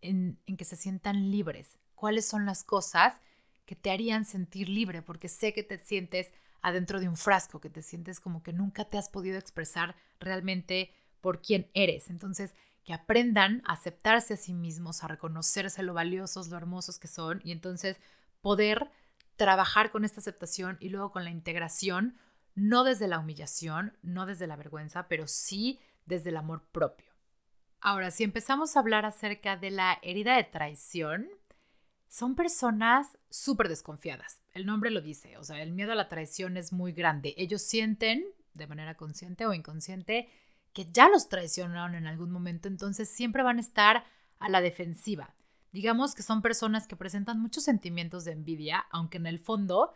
en, 0.00 0.38
que 0.56 0.64
se 0.64 0.76
sientan 0.76 1.30
libres. 1.30 1.78
¿Cuáles 1.94 2.26
son 2.26 2.46
las 2.46 2.64
cosas 2.64 3.20
que 3.66 3.76
te 3.76 3.90
harían 3.90 4.24
sentir 4.24 4.68
libre? 4.68 5.02
Porque 5.02 5.28
sé 5.28 5.52
que 5.52 5.62
te 5.62 5.78
sientes 5.78 6.32
adentro 6.62 7.00
de 7.00 7.08
un 7.08 7.16
frasco, 7.16 7.60
que 7.60 7.70
te 7.70 7.82
sientes 7.82 8.20
como 8.20 8.42
que 8.42 8.52
nunca 8.52 8.84
te 8.84 8.98
has 8.98 9.08
podido 9.08 9.38
expresar 9.38 9.96
realmente 10.18 10.92
por 11.20 11.42
quién 11.42 11.70
eres. 11.74 12.10
Entonces, 12.10 12.54
que 12.84 12.92
aprendan 12.92 13.62
a 13.66 13.74
aceptarse 13.74 14.34
a 14.34 14.36
sí 14.36 14.54
mismos, 14.54 15.04
a 15.04 15.08
reconocerse 15.08 15.82
lo 15.82 15.94
valiosos, 15.94 16.48
lo 16.48 16.56
hermosos 16.56 16.98
que 16.98 17.08
son 17.08 17.40
y 17.44 17.52
entonces 17.52 17.98
poder 18.40 18.90
trabajar 19.36 19.90
con 19.90 20.04
esta 20.04 20.20
aceptación 20.20 20.76
y 20.80 20.88
luego 20.88 21.12
con 21.12 21.24
la 21.24 21.30
integración, 21.30 22.18
no 22.54 22.84
desde 22.84 23.08
la 23.08 23.18
humillación, 23.18 23.96
no 24.02 24.26
desde 24.26 24.46
la 24.46 24.56
vergüenza, 24.56 25.08
pero 25.08 25.26
sí 25.26 25.80
desde 26.04 26.30
el 26.30 26.36
amor 26.36 26.64
propio. 26.72 27.10
Ahora, 27.80 28.10
si 28.10 28.24
empezamos 28.24 28.76
a 28.76 28.80
hablar 28.80 29.06
acerca 29.06 29.56
de 29.56 29.70
la 29.70 29.98
herida 30.02 30.36
de 30.36 30.44
traición, 30.44 31.30
son 32.10 32.34
personas 32.34 33.16
súper 33.30 33.68
desconfiadas. 33.68 34.40
El 34.52 34.66
nombre 34.66 34.90
lo 34.90 35.00
dice, 35.00 35.38
o 35.38 35.44
sea, 35.44 35.62
el 35.62 35.70
miedo 35.70 35.92
a 35.92 35.94
la 35.94 36.08
traición 36.08 36.56
es 36.56 36.72
muy 36.72 36.92
grande. 36.92 37.34
Ellos 37.38 37.62
sienten, 37.62 38.24
de 38.52 38.66
manera 38.66 38.96
consciente 38.96 39.46
o 39.46 39.54
inconsciente, 39.54 40.28
que 40.72 40.90
ya 40.90 41.08
los 41.08 41.28
traicionaron 41.28 41.94
en 41.94 42.08
algún 42.08 42.32
momento, 42.32 42.66
entonces 42.66 43.08
siempre 43.08 43.44
van 43.44 43.58
a 43.58 43.60
estar 43.60 44.04
a 44.40 44.48
la 44.48 44.60
defensiva. 44.60 45.36
Digamos 45.70 46.16
que 46.16 46.24
son 46.24 46.42
personas 46.42 46.88
que 46.88 46.96
presentan 46.96 47.40
muchos 47.40 47.62
sentimientos 47.62 48.24
de 48.24 48.32
envidia, 48.32 48.86
aunque 48.90 49.18
en 49.18 49.26
el 49.26 49.38
fondo 49.38 49.94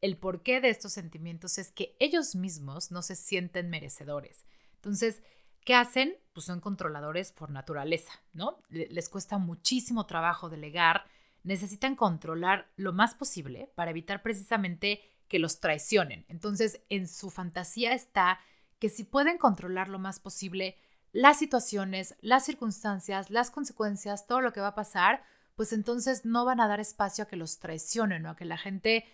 el 0.00 0.16
porqué 0.16 0.60
de 0.60 0.70
estos 0.70 0.92
sentimientos 0.92 1.56
es 1.58 1.70
que 1.70 1.96
ellos 2.00 2.34
mismos 2.34 2.90
no 2.90 3.00
se 3.00 3.14
sienten 3.14 3.70
merecedores. 3.70 4.44
Entonces, 4.74 5.22
¿Qué 5.68 5.74
hacen? 5.74 6.16
Pues 6.32 6.46
son 6.46 6.60
controladores 6.60 7.30
por 7.30 7.50
naturaleza, 7.50 8.12
¿no? 8.32 8.62
Les 8.70 9.10
cuesta 9.10 9.36
muchísimo 9.36 10.06
trabajo 10.06 10.48
delegar, 10.48 11.04
necesitan 11.48 11.96
controlar 11.96 12.70
lo 12.76 12.92
más 12.92 13.14
posible 13.14 13.72
para 13.74 13.90
evitar 13.90 14.22
precisamente 14.22 15.00
que 15.28 15.38
los 15.38 15.60
traicionen. 15.60 16.26
Entonces, 16.28 16.82
en 16.90 17.08
su 17.08 17.30
fantasía 17.30 17.94
está 17.94 18.38
que 18.78 18.90
si 18.90 19.02
pueden 19.02 19.38
controlar 19.38 19.88
lo 19.88 19.98
más 19.98 20.20
posible 20.20 20.76
las 21.10 21.38
situaciones, 21.38 22.16
las 22.20 22.44
circunstancias, 22.44 23.30
las 23.30 23.50
consecuencias, 23.50 24.26
todo 24.26 24.42
lo 24.42 24.52
que 24.52 24.60
va 24.60 24.68
a 24.68 24.74
pasar, 24.74 25.24
pues 25.56 25.72
entonces 25.72 26.26
no 26.26 26.44
van 26.44 26.60
a 26.60 26.68
dar 26.68 26.80
espacio 26.80 27.24
a 27.24 27.28
que 27.28 27.36
los 27.36 27.58
traicionen 27.58 28.26
o 28.26 28.30
a 28.30 28.36
que 28.36 28.44
la 28.44 28.58
gente, 28.58 29.06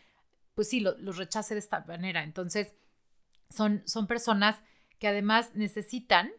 pues 0.56 0.68
sí, 0.68 0.80
los 0.80 1.16
rechace 1.16 1.54
de 1.54 1.60
esta 1.60 1.84
manera. 1.86 2.24
Entonces, 2.24 2.72
son, 3.48 3.84
son 3.86 4.08
personas 4.08 4.60
que 4.98 5.06
además 5.06 5.52
necesitan 5.54 6.32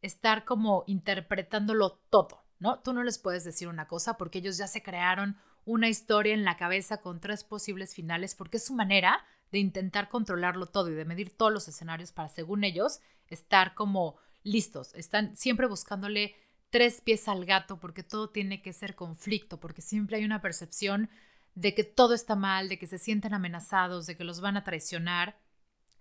estar 0.00 0.46
como 0.46 0.84
interpretándolo 0.86 2.00
todo, 2.08 2.41
¿no? 2.62 2.78
Tú 2.78 2.92
no 2.92 3.02
les 3.02 3.18
puedes 3.18 3.44
decir 3.44 3.68
una 3.68 3.88
cosa 3.88 4.16
porque 4.16 4.38
ellos 4.38 4.56
ya 4.56 4.68
se 4.68 4.82
crearon 4.82 5.36
una 5.64 5.88
historia 5.88 6.32
en 6.32 6.44
la 6.44 6.56
cabeza 6.56 6.98
con 6.98 7.20
tres 7.20 7.44
posibles 7.44 7.94
finales 7.94 8.34
porque 8.34 8.56
es 8.56 8.64
su 8.64 8.74
manera 8.74 9.24
de 9.50 9.58
intentar 9.58 10.08
controlarlo 10.08 10.66
todo 10.66 10.90
y 10.90 10.94
de 10.94 11.04
medir 11.04 11.36
todos 11.36 11.52
los 11.52 11.68
escenarios 11.68 12.12
para, 12.12 12.28
según 12.28 12.64
ellos, 12.64 13.00
estar 13.26 13.74
como 13.74 14.16
listos. 14.44 14.94
Están 14.94 15.36
siempre 15.36 15.66
buscándole 15.66 16.36
tres 16.70 17.00
pies 17.00 17.28
al 17.28 17.44
gato 17.44 17.78
porque 17.78 18.02
todo 18.02 18.30
tiene 18.30 18.62
que 18.62 18.72
ser 18.72 18.94
conflicto, 18.94 19.60
porque 19.60 19.82
siempre 19.82 20.16
hay 20.16 20.24
una 20.24 20.40
percepción 20.40 21.10
de 21.54 21.74
que 21.74 21.84
todo 21.84 22.14
está 22.14 22.34
mal, 22.36 22.68
de 22.68 22.78
que 22.78 22.86
se 22.86 22.96
sienten 22.96 23.34
amenazados, 23.34 24.06
de 24.06 24.16
que 24.16 24.24
los 24.24 24.40
van 24.40 24.56
a 24.56 24.64
traicionar. 24.64 25.36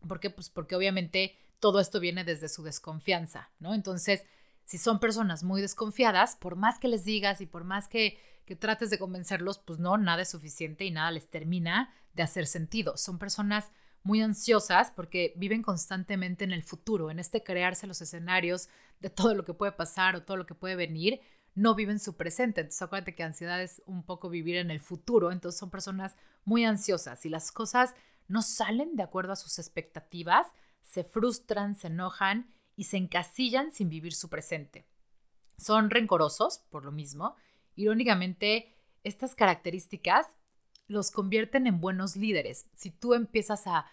¿Por 0.08 0.20
qué? 0.20 0.30
Pues 0.30 0.50
porque 0.50 0.76
obviamente 0.76 1.36
todo 1.60 1.80
esto 1.80 2.00
viene 2.00 2.24
desde 2.24 2.50
su 2.50 2.64
desconfianza, 2.64 3.50
¿no? 3.60 3.74
Entonces, 3.74 4.24
si 4.72 4.78
son 4.78 5.02
personas 5.02 5.44
muy 5.44 5.62
desconfiadas, 5.62 6.38
por 6.38 6.56
más 6.56 6.80
que 6.80 6.88
les 6.88 7.04
digas 7.04 7.42
y 7.42 7.46
por 7.46 7.66
más 7.66 7.90
que, 7.90 8.18
que 8.46 8.56
trates 8.56 8.90
de 8.90 8.98
convencerlos, 8.98 9.60
pues 9.60 9.80
no, 9.80 9.98
nada 9.98 10.22
es 10.22 10.30
suficiente 10.30 10.86
y 10.86 10.92
nada 10.92 11.12
les 11.12 11.30
termina 11.30 11.94
de 12.14 12.24
hacer 12.24 12.48
sentido. 12.48 12.96
Son 12.96 13.20
personas 13.20 13.70
muy 14.04 14.22
ansiosas 14.22 14.90
porque 14.96 15.34
viven 15.36 15.62
constantemente 15.62 16.46
en 16.46 16.54
el 16.54 16.64
futuro, 16.64 17.12
en 17.12 17.20
este 17.20 17.44
crearse 17.44 17.86
los 17.86 18.02
escenarios 18.02 18.70
de 19.02 19.10
todo 19.10 19.36
lo 19.36 19.44
que 19.44 19.54
puede 19.54 19.74
pasar 19.74 20.16
o 20.16 20.24
todo 20.24 20.38
lo 20.38 20.46
que 20.46 20.56
puede 20.56 20.78
venir, 20.78 21.20
no 21.54 21.76
viven 21.76 22.00
su 22.00 22.16
presente. 22.16 22.62
Entonces 22.62 22.82
acuérdate 22.82 23.14
que 23.14 23.24
ansiedad 23.24 23.62
es 23.62 23.82
un 23.88 24.04
poco 24.04 24.30
vivir 24.30 24.56
en 24.56 24.72
el 24.72 24.80
futuro, 24.80 25.34
entonces 25.34 25.60
son 25.60 25.70
personas 25.70 26.16
muy 26.46 26.64
ansiosas 26.64 27.26
y 27.26 27.30
las 27.30 27.52
cosas 27.52 27.94
no 28.30 28.42
salen 28.42 28.96
de 28.96 29.04
acuerdo 29.04 29.34
a 29.34 29.36
sus 29.36 29.60
expectativas, 29.60 30.48
se 30.82 31.04
frustran, 31.04 31.76
se 31.76 31.88
enojan 31.88 32.48
y 32.76 32.86
se 32.86 32.98
encasillan 32.98 33.72
sin 33.72 33.90
vivir 33.90 34.14
su 34.14 34.30
presente. 34.30 34.86
Son 35.58 35.90
rencorosos, 35.90 36.64
por 36.70 36.86
lo 36.86 36.92
mismo. 36.92 37.36
Irónicamente, 37.76 38.76
estas 39.04 39.36
características 39.36 40.28
los 40.88 41.12
convierten 41.12 41.68
en 41.68 41.80
buenos 41.80 42.16
líderes. 42.16 42.68
Si 42.76 42.92
tú 42.92 43.14
empiezas 43.14 43.64
a, 43.68 43.86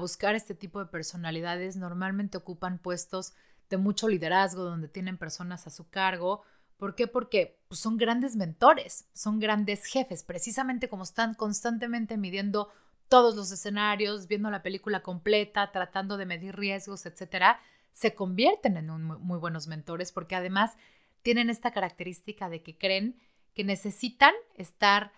buscar 0.00 0.34
este 0.34 0.54
tipo 0.56 0.80
de 0.80 0.86
personalidades, 0.86 1.76
normalmente 1.76 2.36
ocupan 2.38 2.78
puestos 2.78 3.34
de 3.70 3.76
mucho 3.76 4.08
liderazgo, 4.08 4.64
donde 4.64 4.88
tienen 4.88 5.16
personas 5.16 5.68
a 5.68 5.70
su 5.70 5.88
cargo. 5.88 6.42
¿Por 6.76 6.96
qué? 6.96 7.06
Porque 7.06 7.60
pues, 7.68 7.80
son 7.80 7.96
grandes 7.96 8.34
mentores, 8.34 9.08
son 9.12 9.38
grandes 9.38 9.84
jefes, 9.84 10.24
precisamente 10.24 10.88
como 10.88 11.04
están 11.04 11.34
constantemente 11.34 12.16
midiendo 12.16 12.72
todos 13.08 13.36
los 13.36 13.52
escenarios, 13.52 14.26
viendo 14.26 14.50
la 14.50 14.62
película 14.62 15.04
completa, 15.04 15.70
tratando 15.70 16.16
de 16.16 16.26
medir 16.26 16.56
riesgos, 16.56 17.06
etcétera, 17.06 17.60
se 17.96 18.14
convierten 18.14 18.76
en 18.76 18.90
muy 18.90 19.38
buenos 19.38 19.68
mentores 19.68 20.12
porque 20.12 20.36
además 20.36 20.76
tienen 21.22 21.48
esta 21.48 21.70
característica 21.70 22.50
de 22.50 22.62
que 22.62 22.76
creen 22.76 23.18
que 23.54 23.64
necesitan 23.64 24.34
estar 24.54 25.14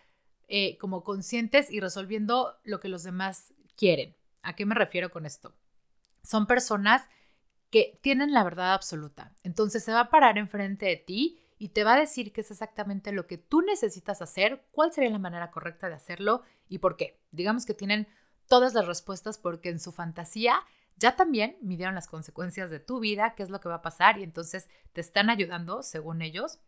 eh, 0.46 0.78
como 0.78 1.02
conscientes 1.02 1.72
y 1.72 1.80
resolviendo 1.80 2.56
lo 2.62 2.78
que 2.78 2.86
los 2.86 3.02
demás 3.02 3.52
quieren. 3.74 4.14
¿A 4.42 4.54
qué 4.54 4.64
me 4.64 4.76
refiero 4.76 5.10
con 5.10 5.26
esto? 5.26 5.56
Son 6.22 6.46
personas 6.46 7.02
que 7.68 7.98
tienen 8.00 8.32
la 8.32 8.44
verdad 8.44 8.74
absoluta. 8.74 9.34
Entonces 9.42 9.82
se 9.82 9.92
va 9.92 10.02
a 10.02 10.10
parar 10.10 10.38
enfrente 10.38 10.86
de 10.86 10.98
ti 10.98 11.40
y 11.58 11.70
te 11.70 11.82
va 11.82 11.94
a 11.94 12.00
decir 12.00 12.32
qué 12.32 12.42
es 12.42 12.50
exactamente 12.52 13.10
lo 13.10 13.26
que 13.26 13.38
tú 13.38 13.60
necesitas 13.62 14.22
hacer, 14.22 14.64
cuál 14.70 14.92
sería 14.92 15.10
la 15.10 15.18
manera 15.18 15.50
correcta 15.50 15.88
de 15.88 15.96
hacerlo 15.96 16.44
y 16.68 16.78
por 16.78 16.96
qué. 16.96 17.18
Digamos 17.32 17.66
que 17.66 17.74
tienen 17.74 18.06
todas 18.46 18.72
las 18.72 18.86
respuestas 18.86 19.36
porque 19.36 19.68
en 19.68 19.80
su 19.80 19.90
fantasía 19.90 20.62
ya 20.98 21.16
también 21.16 21.56
midieron 21.62 21.94
las 21.94 22.08
consecuencias 22.08 22.70
de 22.70 22.80
tu 22.80 23.00
vida, 23.00 23.34
qué 23.34 23.42
es 23.42 23.50
lo 23.50 23.60
que 23.60 23.68
va 23.68 23.76
a 23.76 23.82
pasar 23.82 24.18
y 24.18 24.22
entonces 24.22 24.68
te 24.92 25.00
están 25.00 25.30
ayudando, 25.30 25.82
según 25.82 26.22
ellos, 26.22 26.58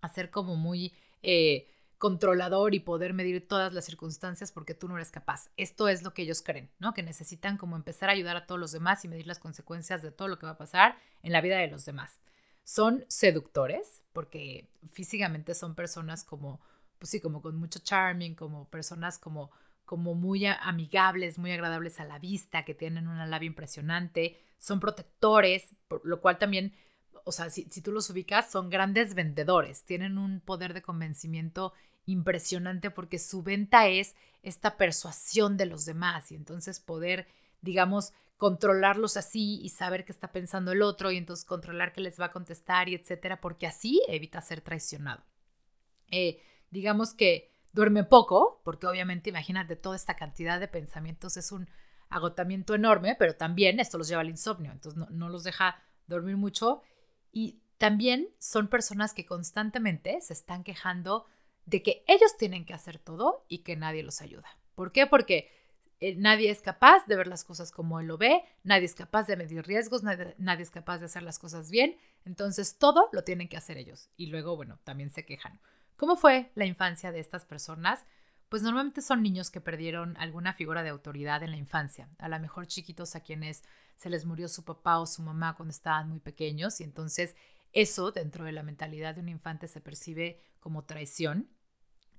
a 0.00 0.08
ser 0.08 0.30
como 0.30 0.56
muy 0.56 0.92
eh, 1.22 1.68
controlador 1.98 2.74
y 2.74 2.80
poder 2.80 3.14
medir 3.14 3.48
todas 3.48 3.72
las 3.72 3.86
circunstancias 3.86 4.52
porque 4.52 4.74
tú 4.74 4.88
no 4.88 4.96
eres 4.96 5.10
capaz. 5.10 5.50
Esto 5.56 5.88
es 5.88 6.02
lo 6.02 6.12
que 6.12 6.22
ellos 6.22 6.42
creen, 6.42 6.70
¿no? 6.78 6.92
Que 6.92 7.02
necesitan 7.02 7.56
como 7.56 7.76
empezar 7.76 8.10
a 8.10 8.12
ayudar 8.12 8.36
a 8.36 8.46
todos 8.46 8.60
los 8.60 8.72
demás 8.72 9.04
y 9.04 9.08
medir 9.08 9.26
las 9.26 9.38
consecuencias 9.38 10.02
de 10.02 10.10
todo 10.10 10.28
lo 10.28 10.38
que 10.38 10.46
va 10.46 10.52
a 10.52 10.58
pasar 10.58 10.98
en 11.22 11.32
la 11.32 11.40
vida 11.40 11.56
de 11.56 11.68
los 11.68 11.86
demás. 11.86 12.20
Son 12.62 13.04
seductores 13.08 14.02
porque 14.12 14.68
físicamente 14.92 15.54
son 15.54 15.74
personas 15.74 16.24
como, 16.24 16.60
pues 16.98 17.10
sí, 17.10 17.20
como 17.20 17.40
con 17.40 17.56
mucho 17.56 17.78
charming, 17.78 18.34
como 18.34 18.68
personas 18.68 19.18
como 19.18 19.50
como 19.84 20.14
muy 20.14 20.46
amigables, 20.46 21.38
muy 21.38 21.52
agradables 21.52 22.00
a 22.00 22.04
la 22.04 22.18
vista, 22.18 22.64
que 22.64 22.74
tienen 22.74 23.08
una 23.08 23.26
labia 23.26 23.46
impresionante, 23.46 24.38
son 24.58 24.80
protectores, 24.80 25.74
por 25.88 26.04
lo 26.04 26.20
cual 26.20 26.38
también 26.38 26.74
o 27.24 27.32
sea, 27.32 27.50
si, 27.50 27.64
tú 27.80 27.90
los 27.90 28.10
ubicas, 28.10 28.50
son 28.50 28.70
grandes 28.70 29.14
vendedores, 29.14 29.84
tienen 29.84 30.18
un 30.18 30.40
poder 30.40 30.74
de 30.74 30.82
convencimiento 30.82 31.72
impresionante 32.06 32.90
porque 32.90 33.18
su 33.18 33.42
venta 33.42 33.88
es 33.88 34.14
esta 34.42 34.76
persuasión 34.76 35.56
de 35.56 35.66
los 35.66 35.86
demás 35.86 36.30
y 36.30 36.34
entonces 36.34 36.80
poder, 36.80 37.26
digamos, 37.62 38.12
controlarlos 38.36 39.16
así 39.16 39.58
y 39.62 39.70
saber 39.70 40.04
qué 40.04 40.12
está 40.12 40.32
pensando 40.32 40.72
el 40.72 40.82
otro 40.82 41.10
y 41.10 41.16
entonces 41.16 41.46
controlar 41.46 41.94
qué 41.94 42.02
les 42.02 42.20
va 42.20 42.26
a 42.26 42.32
contestar 42.32 42.90
y 42.90 42.94
etcétera, 42.94 43.40
porque 43.40 43.66
así 43.66 44.02
evita 44.06 44.42
ser 44.42 44.60
traicionado. 44.60 45.24
Eh, 46.10 46.42
digamos 46.70 47.14
que 47.14 47.53
duerme 47.74 48.04
poco, 48.04 48.62
porque 48.64 48.86
obviamente 48.86 49.30
imagínate 49.30 49.76
toda 49.76 49.96
esta 49.96 50.16
cantidad 50.16 50.58
de 50.58 50.68
pensamientos 50.68 51.36
es 51.36 51.52
un 51.52 51.68
agotamiento 52.08 52.74
enorme, 52.74 53.16
pero 53.18 53.34
también 53.34 53.80
esto 53.80 53.98
los 53.98 54.08
lleva 54.08 54.22
al 54.22 54.30
insomnio, 54.30 54.72
entonces 54.72 54.96
no, 54.98 55.06
no 55.10 55.28
los 55.28 55.44
deja 55.44 55.82
dormir 56.06 56.36
mucho 56.36 56.80
y 57.32 57.60
también 57.78 58.28
son 58.38 58.68
personas 58.68 59.12
que 59.12 59.26
constantemente 59.26 60.20
se 60.20 60.32
están 60.32 60.64
quejando 60.64 61.26
de 61.66 61.82
que 61.82 62.04
ellos 62.06 62.36
tienen 62.38 62.64
que 62.64 62.74
hacer 62.74 62.98
todo 62.98 63.44
y 63.48 63.58
que 63.58 63.76
nadie 63.76 64.02
los 64.02 64.20
ayuda. 64.20 64.48
¿Por 64.74 64.92
qué? 64.92 65.06
Porque 65.06 65.50
eh, 66.00 66.14
nadie 66.16 66.50
es 66.50 66.60
capaz 66.60 67.06
de 67.06 67.16
ver 67.16 67.26
las 67.26 67.44
cosas 67.44 67.72
como 67.72 68.00
él 68.00 68.06
lo 68.06 68.18
ve, 68.18 68.42
nadie 68.62 68.84
es 68.84 68.94
capaz 68.94 69.26
de 69.26 69.36
medir 69.36 69.66
riesgos, 69.66 70.02
nadie, 70.02 70.34
nadie, 70.38 70.62
es 70.62 70.70
capaz 70.70 70.98
de 70.98 71.06
hacer 71.06 71.22
las 71.22 71.38
cosas 71.38 71.70
bien, 71.70 71.96
entonces 72.24 72.78
todo 72.78 73.08
lo 73.12 73.24
tienen 73.24 73.48
que 73.48 73.56
hacer 73.56 73.78
ellos. 73.78 74.10
Y 74.16 74.26
luego, 74.26 74.56
bueno, 74.56 74.78
también 74.84 75.10
se 75.10 75.24
quejan. 75.24 75.60
¿Cómo 75.96 76.16
fue 76.16 76.50
la 76.54 76.66
infancia 76.66 77.12
de 77.12 77.20
estas 77.20 77.44
personas? 77.44 78.04
Pues 78.48 78.62
normalmente 78.62 79.00
son 79.00 79.22
niños 79.22 79.50
que 79.50 79.60
perdieron 79.60 80.16
alguna 80.16 80.52
figura 80.52 80.82
de 80.82 80.90
autoridad 80.90 81.42
en 81.42 81.50
la 81.50 81.56
infancia, 81.56 82.08
a 82.18 82.28
lo 82.28 82.38
mejor 82.38 82.66
chiquitos 82.66 83.16
a 83.16 83.20
quienes 83.20 83.62
se 83.96 84.10
les 84.10 84.24
murió 84.24 84.48
su 84.48 84.64
papá 84.64 84.98
o 84.98 85.06
su 85.06 85.22
mamá 85.22 85.56
cuando 85.56 85.70
estaban 85.72 86.08
muy 86.08 86.20
pequeños 86.20 86.80
y 86.80 86.84
entonces 86.84 87.36
eso 87.72 88.12
dentro 88.12 88.44
de 88.44 88.52
la 88.52 88.62
mentalidad 88.62 89.14
de 89.14 89.20
un 89.20 89.28
infante 89.28 89.66
se 89.66 89.80
percibe 89.80 90.40
como 90.60 90.84
traición. 90.84 91.48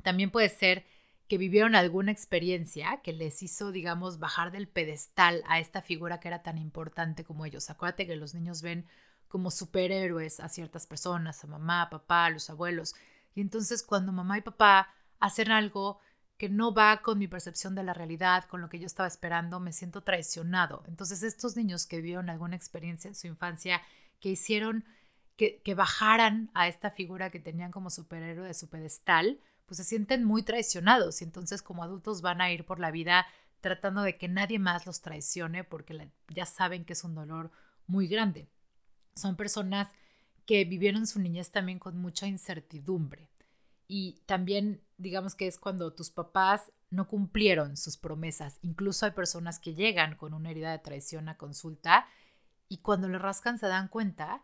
También 0.04 0.30
puede 0.30 0.50
ser 0.50 0.86
que 1.28 1.38
vivieron 1.38 1.76
alguna 1.76 2.12
experiencia 2.12 3.02
que 3.04 3.14
les 3.14 3.42
hizo, 3.42 3.72
digamos, 3.72 4.20
bajar 4.20 4.52
del 4.52 4.68
pedestal 4.68 5.44
a 5.48 5.60
esta 5.60 5.82
figura 5.82 6.20
que 6.20 6.28
era 6.28 6.44
tan 6.44 6.58
importante 6.58 7.24
como 7.24 7.46
ellos. 7.46 7.70
Acuérdate 7.70 8.06
que 8.06 8.16
los 8.16 8.36
niños 8.36 8.62
ven 8.62 8.86
como 9.28 9.50
superhéroes 9.50 10.40
a 10.40 10.50
ciertas 10.50 10.86
personas, 10.86 11.44
a 11.44 11.48
mamá, 11.48 11.90
papá, 11.90 12.30
los 12.30 12.50
abuelos. 12.50 12.96
Y 13.36 13.41
entonces 13.41 13.84
cuando 13.84 14.12
mamá 14.12 14.38
y 14.38 14.41
papá 14.41 14.89
hacen 15.19 15.52
algo 15.52 16.00
que 16.38 16.50
no 16.50 16.74
va 16.74 17.02
con 17.02 17.19
mi 17.19 17.28
percepción 17.28 17.76
de 17.76 17.84
la 17.84 17.93
realidad, 17.93 18.45
con 18.45 18.62
lo 18.62 18.69
que 18.69 18.80
yo 18.80 18.88
estaba 18.88 19.08
esperando, 19.08 19.60
me 19.60 19.71
siento 19.71 20.02
traicionado. 20.02 20.84
Entonces 20.88 21.24
estos 21.24 21.56
niños 21.56 21.86
que 21.86 22.02
vieron 22.02 22.30
alguna 22.30 22.56
experiencia 22.56 23.08
en 23.08 23.15
su 23.15 23.28
infancia, 23.28 23.82
que 24.19 24.30
hicieron 24.30 24.86
que, 25.38 25.62
que 25.62 25.76
bajaran 25.76 26.50
a 26.54 26.67
esta 26.67 26.91
figura 26.91 27.30
que 27.30 27.39
tenían 27.39 27.71
como 27.71 27.89
superhéroe 27.89 28.48
de 28.48 28.54
su 28.54 28.69
pedestal, 28.69 29.39
pues 29.65 29.78
se 29.78 29.84
sienten 29.84 30.24
muy 30.24 30.43
traicionados 30.43 31.21
y 31.21 31.26
entonces 31.26 31.62
como 31.62 31.84
adultos 31.84 32.21
van 32.21 32.41
a 32.41 32.52
ir 32.52 32.65
por 32.65 32.80
la 32.80 32.91
vida 32.91 33.26
tratando 33.62 34.04
de 34.04 34.17
que 34.17 34.28
nadie 34.28 34.60
más 34.60 34.86
los 34.86 35.02
traicione 35.02 35.63
porque 35.63 36.10
ya 36.30 36.45
saben 36.45 36.86
que 36.86 36.93
es 36.93 37.04
un 37.04 37.15
dolor 37.15 37.52
muy 37.88 38.08
grande. 38.08 38.48
Son 39.15 39.36
personas 39.36 39.89
que 40.45 40.63
vivieron 40.65 41.08
su 41.08 41.19
niñez 41.19 41.51
también 41.51 41.79
con 41.79 41.97
mucha 41.97 42.27
incertidumbre 42.27 43.29
y 43.88 44.21
también 44.25 44.81
digamos 44.97 45.36
que 45.36 45.47
es 45.47 45.60
cuando 45.60 45.93
tus 45.93 46.10
papás 46.10 46.71
no 46.89 47.08
cumplieron 47.08 47.77
sus 47.77 47.97
promesas. 47.97 48.58
Incluso 48.62 49.05
hay 49.05 49.12
personas 49.12 49.60
que 49.60 49.75
llegan 49.75 50.15
con 50.15 50.34
una 50.34 50.51
herida 50.51 50.71
de 50.71 50.79
traición 50.79 51.29
a 51.29 51.38
consulta 51.38 52.08
y 52.67 52.77
cuando 52.77 53.08
le 53.10 53.19
rascan 53.19 53.60
se 53.60 53.67
dan 53.67 53.89
cuenta 53.89 54.41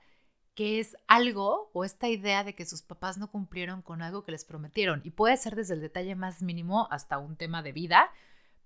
que 0.54 0.80
es 0.80 0.98
algo 1.08 1.72
o 1.74 1.86
esta 1.86 2.10
idea 2.10 2.44
de 2.44 2.56
que 2.56 2.66
sus 2.66 2.82
papás 2.82 3.18
no 3.18 3.32
cumplieron 3.32 3.82
con 3.82 4.02
algo 4.02 4.24
que 4.24 4.34
les 4.34 4.44
prometieron. 4.44 5.02
Y 5.04 5.12
puede 5.12 5.38
ser 5.38 5.56
desde 5.56 5.76
el 5.76 5.82
detalle 5.82 6.16
más 6.16 6.42
mínimo 6.42 6.88
hasta 6.92 7.18
un 7.18 7.38
tema 7.38 7.64
de 7.64 7.72
vida, 7.72 8.12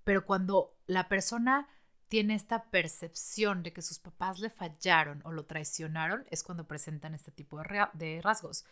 pero 0.03 0.25
cuando 0.25 0.75
la 0.87 1.07
persona 1.07 1.69
tiene 2.15 2.36
esta 2.36 2.63
percepción 2.71 3.62
de 3.62 3.73
que 3.73 3.82
sus 3.82 3.99
papás 3.99 4.39
le 4.39 4.49
fallaron 4.49 5.19
o 5.25 5.34
lo 5.34 5.43
traicionaron, 5.43 6.25
es 6.32 6.43
cuando 6.43 6.65
presentan 6.65 7.13
este 7.13 7.30
tipo 7.30 7.62
de, 7.93 8.21
rasgos. 8.21 8.63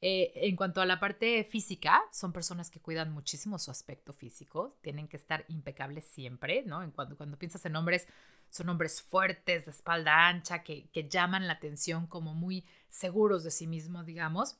Eh, 0.00 0.30
en 0.36 0.54
cuanto 0.54 0.80
a 0.80 0.86
la 0.86 1.00
parte 1.00 1.42
física, 1.42 2.00
son 2.12 2.32
personas 2.32 2.70
que 2.70 2.78
cuidan 2.78 3.10
muchísimo 3.10 3.58
su 3.58 3.72
aspecto 3.72 4.12
físico, 4.12 4.78
tienen 4.82 5.08
que 5.08 5.16
estar 5.16 5.44
impecables 5.48 6.06
siempre, 6.06 6.62
¿no? 6.64 6.84
En 6.84 6.92
cuando, 6.92 7.16
cuando 7.16 7.36
piensas 7.36 7.66
en 7.66 7.74
hombres, 7.74 8.06
son 8.50 8.68
hombres 8.68 9.02
fuertes, 9.02 9.64
de 9.64 9.72
espalda 9.72 10.28
ancha, 10.28 10.62
que, 10.62 10.88
que 10.90 11.08
llaman 11.08 11.48
la 11.48 11.54
atención 11.54 12.06
como 12.06 12.34
muy 12.34 12.64
seguros 12.88 13.42
de 13.42 13.50
sí 13.50 13.66
mismos, 13.66 14.06
digamos. 14.06 14.58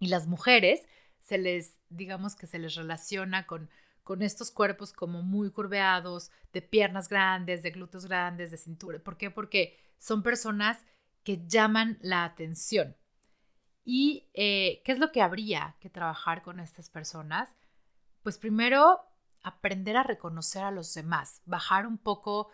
Y 0.00 0.08
las 0.08 0.26
mujeres 0.26 0.82
se 1.20 1.38
les, 1.38 1.76
digamos 1.90 2.34
que 2.34 2.48
se 2.48 2.58
les 2.58 2.74
relaciona 2.74 3.46
con 3.46 3.70
con 4.02 4.22
estos 4.22 4.50
cuerpos 4.50 4.92
como 4.92 5.22
muy 5.22 5.50
curveados, 5.50 6.30
de 6.52 6.62
piernas 6.62 7.08
grandes, 7.08 7.62
de 7.62 7.70
glúteos 7.70 8.06
grandes, 8.06 8.50
de 8.50 8.56
cintura. 8.56 8.98
¿Por 8.98 9.16
qué? 9.16 9.30
Porque 9.30 9.78
son 9.98 10.22
personas 10.22 10.84
que 11.22 11.46
llaman 11.46 11.98
la 12.02 12.24
atención. 12.24 12.96
¿Y 13.84 14.30
eh, 14.34 14.82
qué 14.84 14.92
es 14.92 14.98
lo 14.98 15.12
que 15.12 15.22
habría 15.22 15.76
que 15.80 15.90
trabajar 15.90 16.42
con 16.42 16.60
estas 16.60 16.88
personas? 16.88 17.54
Pues 18.22 18.38
primero, 18.38 19.00
aprender 19.42 19.96
a 19.96 20.02
reconocer 20.02 20.62
a 20.62 20.70
los 20.70 20.94
demás, 20.94 21.42
bajar 21.44 21.86
un 21.86 21.98
poco 21.98 22.48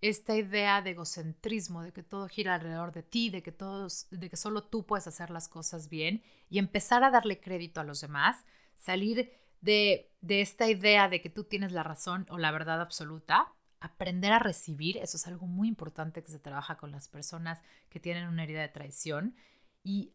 esta 0.00 0.36
idea 0.36 0.82
de 0.82 0.90
egocentrismo, 0.90 1.82
de 1.82 1.92
que 1.92 2.02
todo 2.02 2.28
gira 2.28 2.54
alrededor 2.54 2.92
de 2.92 3.02
ti, 3.02 3.30
de 3.30 3.42
que, 3.42 3.52
todos, 3.52 4.06
de 4.10 4.28
que 4.28 4.36
solo 4.36 4.64
tú 4.64 4.84
puedes 4.84 5.06
hacer 5.06 5.30
las 5.30 5.48
cosas 5.48 5.88
bien 5.88 6.22
y 6.50 6.58
empezar 6.58 7.02
a 7.04 7.10
darle 7.10 7.40
crédito 7.40 7.80
a 7.80 7.84
los 7.84 8.02
demás, 8.02 8.44
salir 8.76 9.32
de, 9.64 10.10
esta 10.28 10.68
idea 10.68 11.08
de 11.08 11.20
que 11.20 11.30
tú 11.30 11.44
tienes 11.44 11.72
la 11.72 11.82
razón 11.82 12.26
o 12.30 12.38
la 12.38 12.52
verdad 12.52 12.80
absoluta, 12.80 13.52
aprender 13.80 14.32
a 14.32 14.38
recibir, 14.38 14.96
eso 14.98 15.16
es 15.16 15.26
algo 15.26 15.46
muy 15.46 15.68
importante 15.68 16.22
que 16.22 16.30
se 16.30 16.38
trabaja 16.38 16.76
con 16.76 16.90
las 16.90 17.08
personas 17.08 17.60
que 17.90 18.00
tienen 18.00 18.28
una 18.28 18.44
herida 18.44 18.62
de 18.62 18.68
traición 18.68 19.34
y 19.82 20.12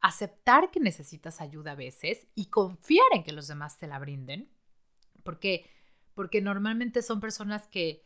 aceptar 0.00 0.70
que 0.70 0.80
necesitas 0.80 1.40
ayuda 1.40 1.72
a 1.72 1.76
veces 1.76 2.26
y 2.34 2.46
confiar 2.46 3.06
en 3.12 3.22
que 3.22 3.32
los 3.32 3.48
demás 3.48 3.78
te 3.78 3.86
la 3.86 3.98
brinden, 3.98 4.48
porque, 5.22 5.68
porque 6.14 6.40
normalmente 6.40 7.02
son 7.02 7.20
personas 7.20 7.66
que, 7.68 8.02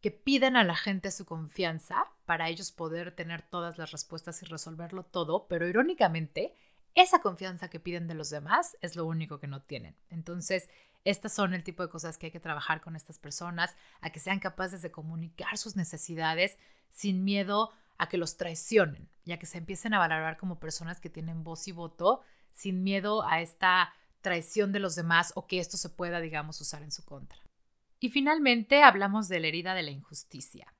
que 0.00 0.10
piden 0.10 0.56
a 0.56 0.64
la 0.64 0.76
gente 0.76 1.10
su 1.10 1.24
confianza 1.24 2.06
para 2.26 2.48
ellos 2.48 2.72
poder 2.72 3.14
tener 3.14 3.42
todas 3.42 3.78
las 3.78 3.92
respuestas 3.92 4.42
y 4.42 4.46
resolverlo 4.46 5.04
todo, 5.04 5.46
pero 5.46 5.66
irónicamente 5.66 6.54
esa 6.96 7.20
confianza 7.20 7.68
que 7.68 7.78
piden 7.78 8.08
de 8.08 8.14
los 8.14 8.30
demás 8.30 8.76
es 8.80 8.96
lo 8.96 9.04
único 9.04 9.38
que 9.38 9.46
no 9.46 9.62
tienen. 9.62 9.94
Entonces, 10.08 10.68
estas 11.04 11.32
son 11.32 11.54
el 11.54 11.62
tipo 11.62 11.82
de 11.82 11.90
cosas 11.90 12.18
que 12.18 12.26
hay 12.26 12.32
que 12.32 12.40
trabajar 12.40 12.80
con 12.80 12.96
estas 12.96 13.18
personas, 13.18 13.76
a 14.00 14.10
que 14.10 14.18
sean 14.18 14.40
capaces 14.40 14.82
de 14.82 14.90
comunicar 14.90 15.58
sus 15.58 15.76
necesidades 15.76 16.58
sin 16.90 17.22
miedo 17.22 17.70
a 17.98 18.08
que 18.08 18.16
los 18.16 18.38
traicionen, 18.38 19.08
ya 19.24 19.38
que 19.38 19.46
se 19.46 19.58
empiecen 19.58 19.94
a 19.94 19.98
valorar 19.98 20.38
como 20.38 20.58
personas 20.58 20.98
que 20.98 21.10
tienen 21.10 21.44
voz 21.44 21.68
y 21.68 21.72
voto, 21.72 22.22
sin 22.54 22.82
miedo 22.82 23.22
a 23.22 23.40
esta 23.40 23.92
traición 24.22 24.72
de 24.72 24.80
los 24.80 24.96
demás 24.96 25.32
o 25.36 25.46
que 25.46 25.58
esto 25.60 25.76
se 25.76 25.90
pueda, 25.90 26.20
digamos, 26.20 26.60
usar 26.62 26.82
en 26.82 26.90
su 26.90 27.04
contra. 27.04 27.38
Y 28.00 28.08
finalmente 28.08 28.82
hablamos 28.82 29.28
de 29.28 29.40
la 29.40 29.48
herida 29.48 29.74
de 29.74 29.82
la 29.82 29.90
injusticia. 29.90 30.74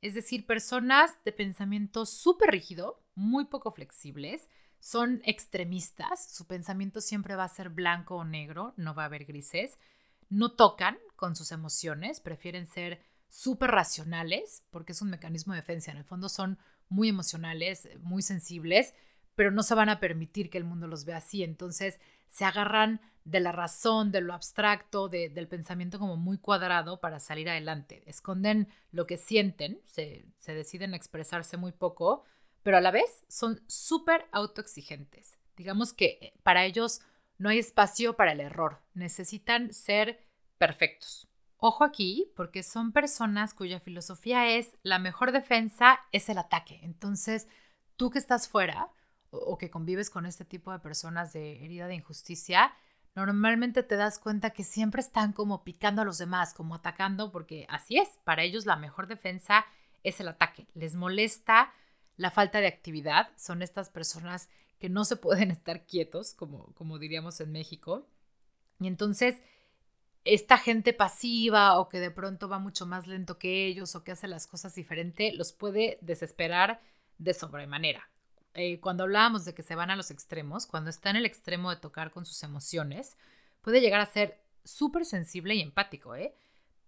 Es 0.00 0.14
decir, 0.14 0.46
personas 0.46 1.16
de 1.24 1.32
pensamiento 1.32 2.06
súper 2.06 2.50
rígido, 2.50 3.02
muy 3.14 3.46
poco 3.46 3.72
flexibles, 3.72 4.48
son 4.84 5.22
extremistas, 5.24 6.28
su 6.30 6.46
pensamiento 6.46 7.00
siempre 7.00 7.36
va 7.36 7.44
a 7.44 7.48
ser 7.48 7.70
blanco 7.70 8.16
o 8.16 8.24
negro, 8.24 8.74
no 8.76 8.94
va 8.94 9.04
a 9.04 9.06
haber 9.06 9.24
grises, 9.24 9.78
no 10.28 10.52
tocan 10.52 10.98
con 11.16 11.36
sus 11.36 11.52
emociones, 11.52 12.20
prefieren 12.20 12.66
ser 12.66 13.00
súper 13.30 13.70
racionales, 13.70 14.62
porque 14.70 14.92
es 14.92 15.00
un 15.00 15.08
mecanismo 15.08 15.54
de 15.54 15.60
defensa, 15.60 15.90
en 15.90 15.96
el 15.96 16.04
fondo 16.04 16.28
son 16.28 16.58
muy 16.90 17.08
emocionales, 17.08 17.88
muy 18.02 18.20
sensibles, 18.20 18.92
pero 19.34 19.50
no 19.50 19.62
se 19.62 19.74
van 19.74 19.88
a 19.88 20.00
permitir 20.00 20.50
que 20.50 20.58
el 20.58 20.64
mundo 20.64 20.86
los 20.86 21.06
vea 21.06 21.16
así, 21.16 21.42
entonces 21.42 21.98
se 22.28 22.44
agarran 22.44 23.00
de 23.24 23.40
la 23.40 23.52
razón, 23.52 24.12
de 24.12 24.20
lo 24.20 24.34
abstracto, 24.34 25.08
del 25.08 25.48
pensamiento 25.48 25.98
como 25.98 26.18
muy 26.18 26.36
cuadrado 26.36 27.00
para 27.00 27.20
salir 27.20 27.48
adelante, 27.48 28.02
esconden 28.04 28.68
lo 28.92 29.06
que 29.06 29.16
sienten, 29.16 29.80
se, 29.86 30.26
se 30.36 30.52
deciden 30.52 30.92
expresarse 30.92 31.56
muy 31.56 31.72
poco, 31.72 32.26
pero 32.64 32.78
a 32.78 32.80
la 32.80 32.90
vez 32.90 33.24
son 33.28 33.62
súper 33.68 34.26
autoexigentes. 34.32 35.38
Digamos 35.56 35.92
que 35.92 36.18
eh, 36.20 36.34
para 36.42 36.64
ellos 36.64 37.02
no 37.38 37.50
hay 37.50 37.58
espacio 37.60 38.16
para 38.16 38.32
el 38.32 38.40
error, 38.40 38.80
necesitan 38.94 39.72
ser 39.72 40.18
perfectos. 40.58 41.28
Ojo 41.58 41.84
aquí, 41.84 42.32
porque 42.34 42.62
son 42.62 42.92
personas 42.92 43.54
cuya 43.54 43.80
filosofía 43.80 44.48
es 44.48 44.76
la 44.82 44.98
mejor 44.98 45.30
defensa 45.30 46.00
es 46.10 46.28
el 46.28 46.38
ataque. 46.38 46.80
Entonces, 46.82 47.48
tú 47.96 48.10
que 48.10 48.18
estás 48.18 48.48
fuera 48.48 48.90
o, 49.30 49.56
que 49.58 49.70
convives 49.70 50.10
con 50.10 50.26
este 50.26 50.44
tipo 50.44 50.72
de 50.72 50.78
personas 50.78 51.32
de 51.32 51.64
herida 51.64 51.86
de 51.86 51.96
injusticia, 51.96 52.74
normalmente 53.14 53.82
te 53.82 53.96
das 53.96 54.18
cuenta 54.18 54.50
que 54.50 54.64
siempre 54.64 55.00
están 55.00 55.32
como 55.32 55.64
picando 55.64 56.02
a 56.02 56.04
los 56.04 56.18
demás, 56.18 56.54
como 56.54 56.74
atacando, 56.74 57.30
porque 57.30 57.66
así 57.68 57.98
es, 57.98 58.08
para 58.24 58.42
ellos 58.42 58.64
la 58.66 58.76
mejor 58.76 59.06
defensa 59.06 59.66
es 60.02 60.20
el 60.20 60.28
ataque. 60.28 60.66
Les 60.74 60.94
molesta 60.94 61.72
la 62.16 62.30
falta 62.30 62.60
de 62.60 62.66
actividad. 62.66 63.28
Son 63.36 63.62
estas 63.62 63.88
personas 63.88 64.48
que 64.78 64.88
no 64.88 65.04
se 65.04 65.16
pueden 65.16 65.50
estar 65.52 65.86
quietos, 65.86 66.34
como, 66.34 66.72
como 66.74 66.98
diríamos 66.98 67.40
en 67.40 67.52
México. 67.52 68.06
Y 68.80 68.86
entonces, 68.86 69.42
esta 70.24 70.58
gente 70.58 70.92
pasiva 70.92 71.78
o 71.78 71.88
que 71.88 72.00
de 72.00 72.10
pronto 72.10 72.48
va 72.48 72.58
mucho 72.58 72.86
más 72.86 73.06
lento 73.06 73.38
que 73.38 73.66
ellos 73.66 73.94
o 73.94 74.04
que 74.04 74.12
hace 74.12 74.28
las 74.28 74.46
cosas 74.46 74.74
diferente, 74.74 75.32
los 75.32 75.52
puede 75.52 75.98
desesperar 76.00 76.80
de 77.18 77.34
sobremanera. 77.34 78.08
Eh, 78.54 78.80
cuando 78.80 79.02
hablábamos 79.02 79.44
de 79.44 79.54
que 79.54 79.62
se 79.62 79.74
van 79.74 79.90
a 79.90 79.96
los 79.96 80.10
extremos, 80.10 80.66
cuando 80.66 80.90
está 80.90 81.10
en 81.10 81.16
el 81.16 81.26
extremo 81.26 81.70
de 81.70 81.76
tocar 81.76 82.10
con 82.10 82.24
sus 82.24 82.42
emociones, 82.42 83.16
puede 83.60 83.80
llegar 83.80 84.00
a 84.00 84.06
ser 84.06 84.40
súper 84.64 85.04
sensible 85.04 85.54
y 85.54 85.60
empático, 85.60 86.14
¿eh? 86.14 86.34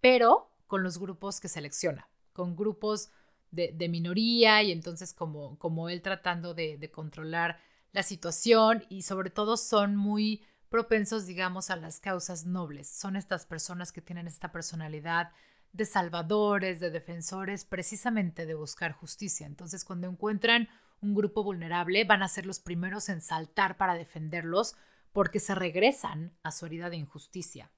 pero 0.01 0.49
con 0.67 0.83
los 0.83 0.97
grupos 0.97 1.39
que 1.39 1.47
selecciona, 1.47 2.07
con 2.33 2.55
grupos 2.55 3.09
de, 3.51 3.89
minoría 3.89 4.61
y 4.63 4.71
entonces 4.71 5.13
como, 5.13 5.57
como 5.57 5.89
él 5.89 6.01
tratando 6.01 6.53
de, 6.53 6.91
controlar 6.93 7.59
la 7.91 8.03
situación 8.03 8.85
y 8.89 9.03
sobre 9.03 9.29
todo 9.29 9.57
son 9.57 9.95
muy 9.95 10.43
propensos, 10.69 11.25
digamos, 11.25 11.69
a 11.69 11.75
las 11.75 11.99
causas 11.99 12.45
nobles. 12.45 12.87
Son 12.87 13.15
estas 13.15 13.45
personas 13.45 13.91
que 13.91 14.01
tienen 14.01 14.27
esta 14.27 14.51
personalidad 14.51 15.31
de 15.71 15.85
salvadores, 15.85 16.79
de 16.79 16.91
defensores, 16.91 17.65
precisamente 17.65 18.45
de 18.45 18.53
buscar 18.53 18.91
justicia. 18.91 19.47
Entonces, 19.47 19.85
cuando 19.85 20.09
encuentran 20.09 20.67
un 21.01 21.15
grupo 21.15 21.43
vulnerable, 21.43 22.03
van 22.03 22.23
a 22.23 22.27
ser 22.27 22.45
los 22.45 22.59
primeros 22.59 23.09
en 23.09 23.21
saltar 23.21 23.77
para 23.77 23.95
defenderlos 23.95 24.75
porque 25.13 25.39
se 25.39 25.55
regresan 25.55 26.33
a 26.43 26.51
su 26.51 26.65
herida 26.65 26.89
de 26.89 26.97
injusticia. 26.97 27.71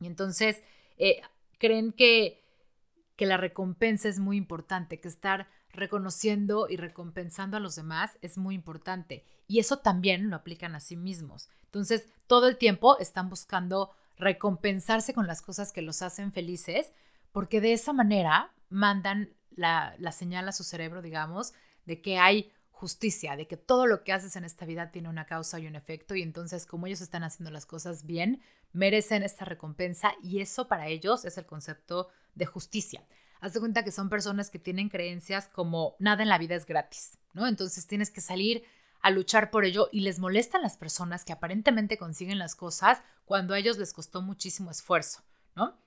Y 0.00 0.06
entonces, 0.06 0.62
eh, 0.98 1.22
creen 1.58 1.92
que 1.92 2.45
que 3.16 3.26
la 3.26 3.36
recompensa 3.36 4.08
es 4.08 4.18
muy 4.18 4.36
importante, 4.36 5.00
que 5.00 5.08
estar 5.08 5.48
reconociendo 5.70 6.68
y 6.68 6.76
recompensando 6.76 7.56
a 7.56 7.60
los 7.60 7.76
demás 7.76 8.18
es 8.22 8.38
muy 8.38 8.54
importante. 8.54 9.24
Y 9.48 9.58
eso 9.58 9.78
también 9.78 10.30
lo 10.30 10.36
aplican 10.36 10.74
a 10.74 10.80
sí 10.80 10.96
mismos. 10.96 11.48
Entonces, 11.64 12.06
todo 12.26 12.48
el 12.48 12.56
tiempo 12.56 12.98
están 12.98 13.28
buscando 13.28 13.90
recompensarse 14.18 15.12
con 15.12 15.26
las 15.26 15.42
cosas 15.42 15.72
que 15.72 15.82
los 15.82 16.02
hacen 16.02 16.32
felices, 16.32 16.92
porque 17.32 17.60
de 17.60 17.72
esa 17.72 17.92
manera 17.92 18.52
mandan 18.68 19.30
la, 19.50 19.94
la 19.98 20.12
señal 20.12 20.48
a 20.48 20.52
su 20.52 20.64
cerebro, 20.64 21.02
digamos, 21.02 21.52
de 21.84 22.00
que 22.00 22.18
hay 22.18 22.52
justicia, 22.76 23.36
de 23.36 23.46
que 23.46 23.56
todo 23.56 23.86
lo 23.86 24.04
que 24.04 24.12
haces 24.12 24.36
en 24.36 24.44
esta 24.44 24.66
vida 24.66 24.90
tiene 24.90 25.08
una 25.08 25.24
causa 25.24 25.58
y 25.58 25.66
un 25.66 25.76
efecto, 25.76 26.14
y 26.14 26.20
entonces 26.20 26.66
como 26.66 26.86
ellos 26.86 27.00
están 27.00 27.24
haciendo 27.24 27.50
las 27.50 27.64
cosas 27.64 28.04
bien, 28.04 28.42
merecen 28.74 29.22
esta 29.22 29.46
recompensa 29.46 30.12
y 30.22 30.40
eso 30.40 30.68
para 30.68 30.86
ellos 30.88 31.24
es 31.24 31.38
el 31.38 31.46
concepto 31.46 32.08
de 32.34 32.44
justicia. 32.44 33.02
Haz 33.40 33.54
de 33.54 33.60
cuenta 33.60 33.82
que 33.82 33.92
son 33.92 34.10
personas 34.10 34.50
que 34.50 34.58
tienen 34.58 34.90
creencias 34.90 35.48
como 35.48 35.96
nada 35.98 36.22
en 36.22 36.28
la 36.28 36.36
vida 36.36 36.54
es 36.54 36.66
gratis, 36.66 37.18
¿no? 37.32 37.46
Entonces 37.46 37.86
tienes 37.86 38.10
que 38.10 38.20
salir 38.20 38.62
a 39.00 39.10
luchar 39.10 39.50
por 39.50 39.64
ello 39.64 39.88
y 39.90 40.00
les 40.00 40.18
molestan 40.18 40.60
las 40.60 40.76
personas 40.76 41.24
que 41.24 41.32
aparentemente 41.32 41.96
consiguen 41.96 42.38
las 42.38 42.54
cosas 42.56 43.02
cuando 43.24 43.54
a 43.54 43.58
ellos 43.58 43.78
les 43.78 43.94
costó 43.94 44.20
muchísimo 44.20 44.70
esfuerzo, 44.70 45.22
¿no? 45.54 45.80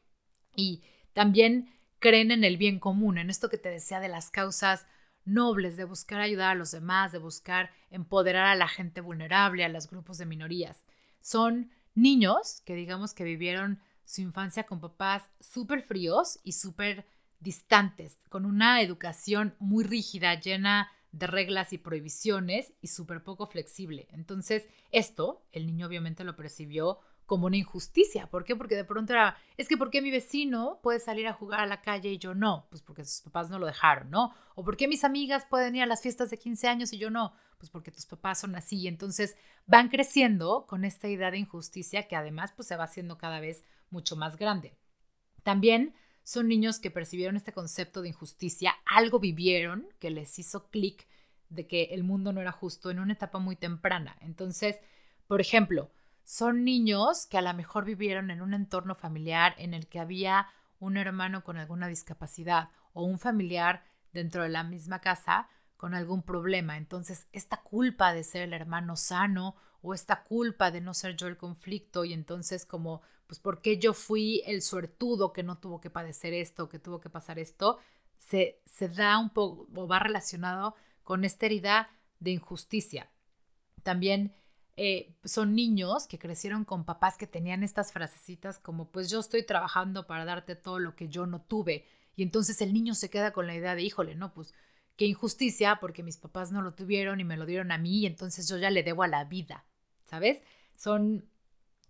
Y 0.56 0.82
también 1.14 1.72
creen 2.00 2.32
en 2.32 2.44
el 2.44 2.58
bien 2.58 2.80
común, 2.80 3.20
en 3.20 3.30
esto 3.30 3.48
que 3.48 3.60
te 3.60 3.70
decía 3.70 4.00
de 4.00 4.08
las 4.08 4.32
causas 4.32 4.88
nobles, 5.30 5.78
de 5.78 5.86
buscar 5.86 6.22
ayudar 6.22 6.52
a 6.52 6.56
los 6.56 6.72
demás, 6.72 7.12
de 7.12 7.20
buscar 7.20 7.72
empoderar 7.90 8.46
a 8.46 8.56
la 8.56 8.68
gente 8.68 9.02
vulnerable, 9.02 9.64
a 9.64 9.70
los 9.70 9.90
grupos 9.90 10.18
de 10.18 10.26
minorías. 10.26 10.84
Son 11.22 11.72
niños 11.96 12.62
que 12.66 12.76
digamos 12.76 13.14
que 13.14 13.24
vivieron 13.24 13.80
su 14.06 14.22
infancia 14.22 14.64
con 14.66 14.80
papás 14.80 15.30
súper 15.40 15.84
fríos 15.84 16.40
y 16.44 16.54
súper 16.54 17.06
distantes, 17.40 18.20
con 18.30 18.46
una 18.46 18.82
educación 18.82 19.56
muy 19.60 19.84
rígida, 19.84 20.40
llena 20.40 20.92
de 21.12 21.28
reglas 21.28 21.74
y 21.74 21.78
prohibiciones 21.78 22.74
y 22.82 22.88
súper 22.88 23.24
poco 23.24 23.48
flexible. 23.48 24.08
Entonces, 24.12 24.68
esto 24.92 25.44
el 25.52 25.66
niño 25.66 25.88
obviamente 25.88 26.24
lo 26.24 26.36
percibió 26.36 27.00
como 27.30 27.46
una 27.46 27.58
injusticia. 27.58 28.28
¿Por 28.28 28.44
qué? 28.44 28.56
Porque 28.56 28.76
de 28.76 28.84
pronto 28.84 29.14
era, 29.14 29.38
es 29.56 29.68
que 29.68 29.78
¿por 29.78 29.92
qué 29.92 30.02
mi 30.02 30.10
vecino 30.10 30.80
puede 30.82 31.00
salir 31.00 31.28
a 31.28 31.34
jugar 31.34 31.60
a 31.60 31.68
la 31.68 31.80
calle 31.80 32.10
y 32.10 32.18
yo 32.18 32.34
no? 32.34 32.66
Pues 32.72 32.82
porque 32.82 33.06
sus 33.06 33.22
papás 33.22 33.52
no 33.52 33.60
lo 33.60 33.68
dejaron, 33.68 34.10
¿no? 34.10 34.34
¿O 34.56 34.64
por 34.64 34.76
qué 34.78 34.88
mis 34.88 35.04
amigas 35.04 35.46
pueden 35.48 35.76
ir 35.76 35.84
a 35.84 35.86
las 35.86 36.02
fiestas 36.02 36.32
de 36.32 36.40
15 36.40 36.68
años 36.68 36.92
y 36.92 36.98
yo 36.98 37.12
no? 37.12 37.34
Pues 37.60 37.70
porque 37.70 37.92
tus 37.92 38.08
papás 38.08 38.40
son 38.40 38.56
así. 38.56 38.78
Y 38.78 38.88
entonces 38.88 39.38
van 39.68 39.90
creciendo 39.90 40.66
con 40.68 40.86
esta 40.86 41.08
idea 41.08 41.30
de 41.30 41.38
injusticia 41.38 42.08
que 42.08 42.16
además 42.16 42.52
pues 42.52 42.68
se 42.68 42.76
va 42.76 42.86
haciendo 42.86 43.20
cada 43.20 43.40
vez 43.40 43.64
mucho 43.92 44.16
más 44.16 44.36
grande. 44.36 44.76
También 45.44 45.94
son 46.24 46.48
niños 46.48 46.80
que 46.80 46.90
percibieron 46.90 47.36
este 47.36 47.54
concepto 47.54 48.02
de 48.02 48.10
injusticia, 48.10 48.74
algo 48.86 49.20
vivieron 49.20 49.88
que 50.00 50.10
les 50.10 50.40
hizo 50.40 50.72
clic 50.72 51.08
de 51.50 51.68
que 51.68 51.90
el 51.92 52.04
mundo 52.04 52.34
no 52.34 52.42
era 52.42 52.52
justo 52.52 52.90
en 52.90 52.98
una 52.98 53.14
etapa 53.14 53.38
muy 53.38 53.56
temprana. 53.56 54.18
Entonces, 54.22 54.78
por 55.28 55.42
ejemplo, 55.42 55.92
son 56.30 56.64
niños 56.64 57.26
que 57.26 57.40
a 57.40 57.42
lo 57.42 57.52
mejor 57.56 57.86
vivieron 57.86 58.30
en 58.30 58.44
un 58.44 58.54
entorno 58.54 58.94
familiar 58.94 59.56
en 59.58 59.74
el 59.74 59.88
que 59.88 60.00
había 60.00 60.46
un 60.78 60.96
hermano 60.96 61.44
con 61.44 61.58
alguna 61.58 61.88
discapacidad 61.88 62.70
o 62.94 63.02
un 63.02 63.18
familiar 63.18 63.84
dentro 64.14 64.44
de 64.44 64.50
la 64.50 64.64
misma 64.64 65.02
casa 65.02 65.50
con 65.76 65.96
algún 65.96 66.22
problema. 66.22 66.78
Entonces, 66.78 67.26
esta 67.32 67.64
culpa 67.64 68.14
de 68.14 68.24
ser 68.24 68.44
el 68.44 68.54
hermano 68.54 68.96
sano 68.96 69.56
o 69.82 69.96
esta 69.96 70.24
culpa 70.24 70.70
de 70.70 70.82
no 70.82 70.94
ser 70.94 71.16
yo 71.16 71.26
el 71.26 71.36
conflicto 71.36 72.06
y 72.06 72.14
entonces 72.14 72.64
como, 72.64 73.02
pues, 73.26 73.40
¿por 73.40 73.64
qué 73.64 73.80
yo 73.80 73.96
fui 73.96 74.44
el 74.46 74.62
suertudo 74.62 75.34
que 75.34 75.42
no 75.42 75.58
tuvo 75.58 75.82
que 75.82 75.90
padecer 75.90 76.36
esto, 76.36 76.70
que 76.70 76.78
tuvo 76.78 77.00
que 77.00 77.10
pasar 77.10 77.40
esto? 77.40 77.80
Se, 78.20 78.62
se 78.68 78.88
da 78.88 79.18
un 79.18 79.32
poco 79.32 79.68
o 79.76 79.88
va 79.88 79.98
relacionado 79.98 80.76
con 81.02 81.26
esta 81.26 81.48
herida 81.48 81.90
de 82.20 82.30
injusticia. 82.30 83.10
También 83.82 84.36
eh, 84.82 85.14
son 85.26 85.56
niños 85.56 86.08
que 86.08 86.18
crecieron 86.18 86.64
con 86.64 86.86
papás 86.86 87.18
que 87.18 87.28
tenían 87.28 87.64
estas 87.64 87.92
frasecitas 87.92 88.60
como 88.60 88.90
pues 88.90 89.10
yo 89.10 89.20
estoy 89.20 89.44
trabajando 89.46 90.08
para 90.08 90.24
darte 90.24 90.56
todo 90.56 90.80
lo 90.80 90.96
que 90.96 91.10
yo 91.10 91.26
no 91.26 91.42
tuve 91.42 91.86
y 92.16 92.24
entonces 92.24 92.62
el 92.62 92.72
niño 92.72 92.96
se 92.96 93.10
queda 93.10 93.34
con 93.34 93.46
la 93.46 93.56
idea 93.56 93.76
de 93.76 93.84
híjole, 93.84 94.16
no, 94.16 94.34
pues 94.34 94.54
qué 94.96 95.06
injusticia 95.06 95.80
porque 95.82 96.02
mis 96.02 96.16
papás 96.16 96.54
no 96.54 96.62
lo 96.62 96.76
tuvieron 96.76 97.20
y 97.20 97.26
me 97.26 97.36
lo 97.36 97.46
dieron 97.46 97.74
a 97.74 97.78
mí 97.78 98.00
y 98.00 98.06
entonces 98.06 98.48
yo 98.48 98.58
ya 98.58 98.70
le 98.70 98.84
debo 98.84 99.04
a 99.04 99.10
la 99.10 99.26
vida, 99.26 99.66
¿sabes? 100.06 100.42
Son 100.78 101.26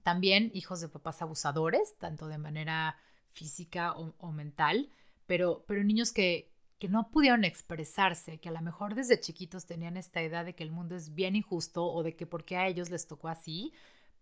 también 0.01 0.49
hijos 0.55 0.81
de 0.81 0.89
papás 0.89 1.21
abusadores, 1.21 1.95
tanto 1.99 2.27
de 2.27 2.39
manera 2.39 2.97
física 3.33 3.91
o, 3.91 4.15
o 4.17 4.31
mental, 4.31 4.89
pero, 5.27 5.63
pero 5.67 5.83
niños 5.83 6.11
que, 6.11 6.51
que 6.79 6.87
no 6.87 7.11
pudieron 7.11 7.43
expresarse, 7.43 8.39
que 8.39 8.49
a 8.49 8.53
lo 8.53 8.61
mejor 8.61 8.95
desde 8.95 9.19
chiquitos 9.19 9.65
tenían 9.65 9.97
esta 9.97 10.23
idea 10.23 10.43
de 10.43 10.55
que 10.55 10.63
el 10.63 10.71
mundo 10.71 10.95
es 10.95 11.13
bien 11.13 11.35
injusto 11.35 11.85
o 11.85 12.03
de 12.03 12.15
que 12.15 12.25
porque 12.25 12.55
a 12.55 12.67
ellos 12.67 12.89
les 12.89 13.05
tocó 13.05 13.27
así, 13.27 13.73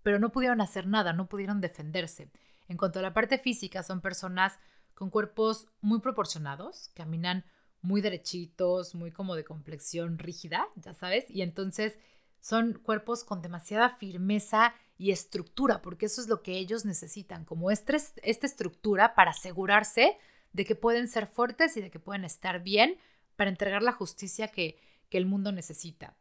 pero 0.02 0.20
no 0.20 0.32
pudieron 0.32 0.60
hacer 0.60 0.88
nada, 0.88 1.14
no 1.14 1.30
pudieron 1.30 1.62
defenderse. 1.62 2.32
En 2.68 2.78
cuanto 2.78 3.00
a 3.00 3.04
la 3.04 3.14
parte 3.14 3.38
física, 3.38 3.84
son 3.84 4.02
personas 4.02 4.60
con 4.96 5.12
cuerpos 5.12 5.68
muy 5.82 6.00
proporcionados, 6.00 6.90
caminan 6.96 7.46
muy 7.82 8.02
derechitos, 8.02 8.96
muy 8.96 9.12
como 9.12 9.36
de 9.36 9.44
complexión 9.44 10.18
rígida, 10.18 10.68
ya 10.76 10.96
sabes, 10.96 11.30
y 11.30 11.44
entonces 11.44 11.98
son 12.40 12.74
cuerpos 12.74 13.24
con 13.24 13.42
demasiada 13.42 13.92
firmeza 13.92 14.74
y 14.98 15.12
estructura, 15.12 15.84
porque 15.84 16.08
eso 16.08 16.22
es 16.22 16.28
lo 16.28 16.42
que 16.42 16.58
ellos 16.58 16.86
necesitan, 16.86 17.46
como 17.46 17.70
esta 17.70 17.98
estructura 18.24 19.14
para 19.14 19.32
asegurarse 19.32 20.18
de 20.58 20.66
que 20.66 20.74
pueden 20.74 21.08
ser 21.08 21.28
fuertes 21.28 21.78
y 21.78 21.82
de 21.82 21.92
que 21.92 22.00
pueden 22.00 22.26
estar 22.26 22.64
bien 22.64 22.98
para 23.36 23.52
entregar 23.52 23.84
la 23.84 23.92
justicia 23.92 24.48
que, 24.48 24.82
el 25.12 25.26
mundo 25.26 25.52
necesita. 25.52 26.16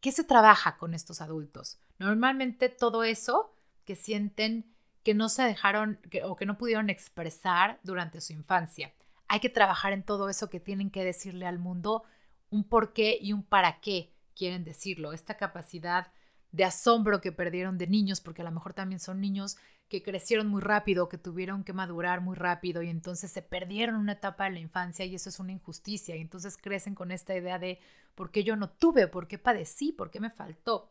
¿Qué 0.00 0.12
se 0.12 0.24
trabaja 0.24 0.76
con 0.76 0.94
estos 0.94 1.20
adultos? 1.20 1.78
Normalmente 1.98 2.68
todo 2.68 3.04
eso 3.04 3.54
que 3.84 3.94
sienten 3.94 4.74
que 5.04 5.14
no 5.14 5.28
se 5.28 5.42
dejaron 5.42 6.00
o 6.24 6.36
que 6.36 6.44
no 6.44 6.58
pudieron 6.58 6.90
expresar 6.90 7.78
durante 7.82 8.20
su 8.20 8.32
infancia. 8.32 8.92
Hay 9.28 9.40
que 9.40 9.48
trabajar 9.48 9.92
en 9.92 10.02
todo 10.02 10.28
eso 10.28 10.50
que 10.50 10.58
tienen 10.58 10.90
que 10.90 11.04
decirle 11.04 11.46
al 11.46 11.58
mundo 11.58 12.02
un 12.50 12.64
por 12.64 12.92
qué 12.92 13.18
y 13.20 13.32
un 13.32 13.42
para 13.42 13.80
qué 13.80 14.12
quieren 14.34 14.64
decirlo. 14.64 15.12
Esta 15.12 15.36
capacidad 15.36 16.12
de 16.50 16.64
asombro 16.64 17.20
que 17.20 17.32
perdieron 17.32 17.78
de 17.78 17.86
niños, 17.86 18.20
porque 18.20 18.42
a 18.42 18.44
lo 18.44 18.52
mejor 18.52 18.74
también 18.74 19.00
son 19.00 19.20
niños 19.20 19.56
que 19.92 20.02
crecieron 20.02 20.46
muy 20.46 20.62
rápido, 20.62 21.10
que 21.10 21.18
tuvieron 21.18 21.64
que 21.64 21.74
madurar 21.74 22.22
muy 22.22 22.34
rápido 22.34 22.80
y 22.80 22.88
entonces 22.88 23.30
se 23.30 23.42
perdieron 23.42 23.96
una 23.96 24.12
etapa 24.12 24.44
de 24.44 24.52
la 24.52 24.58
infancia 24.58 25.04
y 25.04 25.14
eso 25.14 25.28
es 25.28 25.38
una 25.38 25.52
injusticia. 25.52 26.16
Y 26.16 26.22
entonces 26.22 26.56
crecen 26.56 26.94
con 26.94 27.10
esta 27.12 27.36
idea 27.36 27.58
de 27.58 27.78
por 28.14 28.30
qué 28.30 28.42
yo 28.42 28.56
no 28.56 28.70
tuve, 28.70 29.06
por 29.06 29.28
qué 29.28 29.36
padecí, 29.36 29.92
por 29.92 30.10
qué 30.10 30.18
me 30.18 30.30
faltó. 30.30 30.90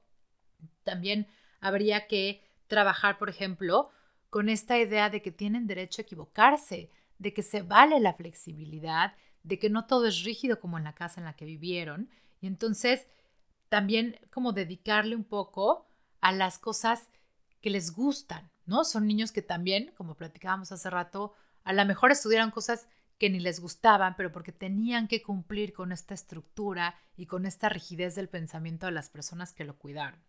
También 0.84 1.26
habría 1.62 2.06
que 2.06 2.44
trabajar, 2.68 3.18
por 3.18 3.32
ejemplo, 3.32 3.90
con 4.30 4.50
esta 4.50 4.78
idea 4.78 5.10
de 5.10 5.24
que 5.24 5.32
tienen 5.32 5.66
derecho 5.66 6.02
a 6.02 6.04
equivocarse, 6.04 6.92
de 7.18 7.34
que 7.34 7.42
se 7.42 7.64
vale 7.64 8.00
la 8.00 8.14
flexibilidad, 8.14 9.16
de 9.42 9.58
que 9.58 9.72
no 9.72 9.88
todo 9.88 10.06
es 10.06 10.24
rígido 10.24 10.60
como 10.60 10.78
en 10.78 10.84
la 10.84 10.94
casa 10.94 11.20
en 11.20 11.26
la 11.26 11.36
que 11.36 11.46
vivieron. 11.46 12.08
Y 12.40 12.46
entonces 12.46 13.08
también 13.68 14.20
como 14.32 14.54
dedicarle 14.54 15.16
un 15.16 15.24
poco 15.24 15.88
a 16.20 16.32
las 16.32 16.60
cosas 16.60 17.10
que 17.62 17.70
les 17.70 17.92
gustan, 17.92 18.52
¿no? 18.66 18.84
Son 18.84 19.06
niños 19.06 19.32
que 19.32 19.42
también, 19.42 19.94
como 19.96 20.16
platicábamos 20.16 20.72
hace 20.72 20.90
rato, 20.90 21.34
a 21.64 21.74
lo 21.74 21.86
mejor 21.86 22.12
estudiaron 22.12 22.52
cosas 22.52 22.88
que 23.18 23.30
ni 23.30 23.40
les 23.40 23.60
gustaban, 23.60 24.16
pero 24.16 24.32
porque 24.32 24.52
tenían 24.52 25.08
que 25.08 25.22
cumplir 25.22 25.74
con 25.74 25.92
esta 25.92 26.16
estructura 26.16 26.96
y 27.16 27.28
con 27.28 27.46
esta 27.46 27.70
rigidez 27.70 28.16
del 28.16 28.30
pensamiento 28.30 28.88
de 28.88 28.94
las 28.94 29.10
personas 29.10 29.54
que 29.54 29.64
lo 29.64 29.78
cuidaron. 29.78 30.20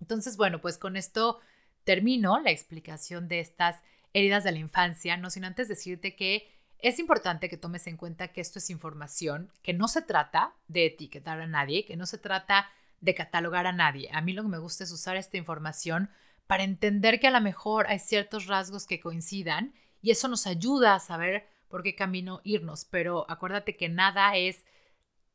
Entonces, 0.00 0.36
bueno, 0.36 0.60
pues 0.60 0.78
con 0.78 0.96
esto 0.96 1.40
termino 1.82 2.38
la 2.38 2.52
explicación 2.52 3.26
de 3.26 3.40
estas 3.40 3.82
heridas 4.12 4.44
de 4.44 4.52
la 4.52 4.58
infancia, 4.58 5.16
no 5.16 5.30
sin 5.30 5.44
antes 5.44 5.68
decirte 5.68 6.14
que 6.14 6.48
es 6.78 6.98
importante 6.98 7.48
que 7.48 7.56
tomes 7.56 7.86
en 7.86 7.96
cuenta 7.96 8.28
que 8.28 8.40
esto 8.40 8.58
es 8.58 8.70
información, 8.70 9.52
que 9.62 9.72
no 9.72 9.88
se 9.88 10.02
trata 10.02 10.54
de 10.68 10.86
etiquetar 10.86 11.40
a 11.40 11.46
nadie, 11.46 11.84
que 11.84 11.96
no 11.96 12.06
se 12.06 12.18
trata 12.18 12.68
de 13.00 13.14
catalogar 13.14 13.66
a 13.66 13.72
nadie. 13.72 14.10
A 14.12 14.20
mí 14.20 14.32
lo 14.32 14.42
que 14.42 14.48
me 14.48 14.58
gusta 14.58 14.84
es 14.84 14.92
usar 14.92 15.16
esta 15.16 15.36
información 15.36 16.10
para 16.52 16.64
entender 16.64 17.18
que 17.18 17.28
a 17.28 17.30
lo 17.30 17.40
mejor 17.40 17.86
hay 17.86 17.98
ciertos 17.98 18.46
rasgos 18.46 18.86
que 18.86 19.00
coincidan 19.00 19.72
y 20.02 20.10
eso 20.10 20.28
nos 20.28 20.46
ayuda 20.46 20.94
a 20.94 21.00
saber 21.00 21.48
por 21.68 21.82
qué 21.82 21.94
camino 21.94 22.42
irnos. 22.44 22.84
Pero 22.84 23.24
acuérdate 23.30 23.74
que 23.74 23.88
nada 23.88 24.36
es 24.36 24.62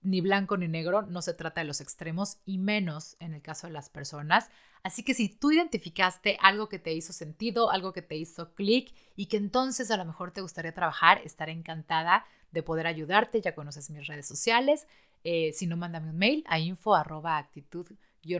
ni 0.01 0.21
blanco 0.21 0.57
ni 0.57 0.67
negro, 0.67 1.01
no 1.01 1.23
se 1.23 1.33
trata 1.33 1.61
de 1.61 1.65
los 1.65 1.81
extremos 1.81 2.37
y 2.45 2.59
menos 2.59 3.17
en 3.19 3.33
el 3.33 3.41
caso 3.41 3.65
de 3.65 3.73
las 3.73 3.89
personas. 3.89 4.51
Así 4.83 5.01
que 5.01 5.15
si 5.15 5.27
tú 5.27 5.51
identificaste 5.51 6.37
algo 6.39 6.69
que 6.69 6.77
te 6.77 6.93
hizo 6.93 7.13
sentido, 7.13 7.71
algo 7.71 7.93
que 7.93 8.03
te 8.03 8.15
hizo 8.15 8.53
clic 8.53 8.93
y 9.15 9.25
que 9.25 9.37
entonces 9.37 9.89
a 9.89 9.97
lo 9.97 10.05
mejor 10.05 10.29
te 10.29 10.41
gustaría 10.41 10.75
trabajar, 10.75 11.21
estaré 11.25 11.51
encantada 11.51 12.27
de 12.51 12.61
poder 12.61 12.85
ayudarte. 12.85 13.41
Ya 13.41 13.55
conoces 13.55 13.89
mis 13.89 14.05
redes 14.05 14.27
sociales. 14.27 14.85
Eh, 15.23 15.51
si 15.51 15.65
no, 15.65 15.77
mándame 15.77 16.11
un 16.11 16.17
mail 16.19 16.43
a 16.45 16.59
info 16.59 16.95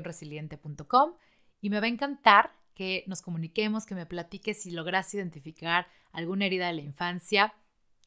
resilientecom 0.04 1.16
y 1.60 1.72
me 1.72 1.80
va 1.80 1.88
a 1.88 1.90
encantar 1.90 2.52
que 2.78 3.04
nos 3.08 3.24
comuniquemos, 3.24 3.88
que 3.88 3.96
me 3.96 4.06
platiques 4.06 4.62
si 4.62 4.70
logras 4.70 5.12
identificar 5.16 5.88
alguna 6.12 6.46
herida 6.46 6.68
de 6.68 6.74
la 6.74 6.82
infancia 6.82 7.56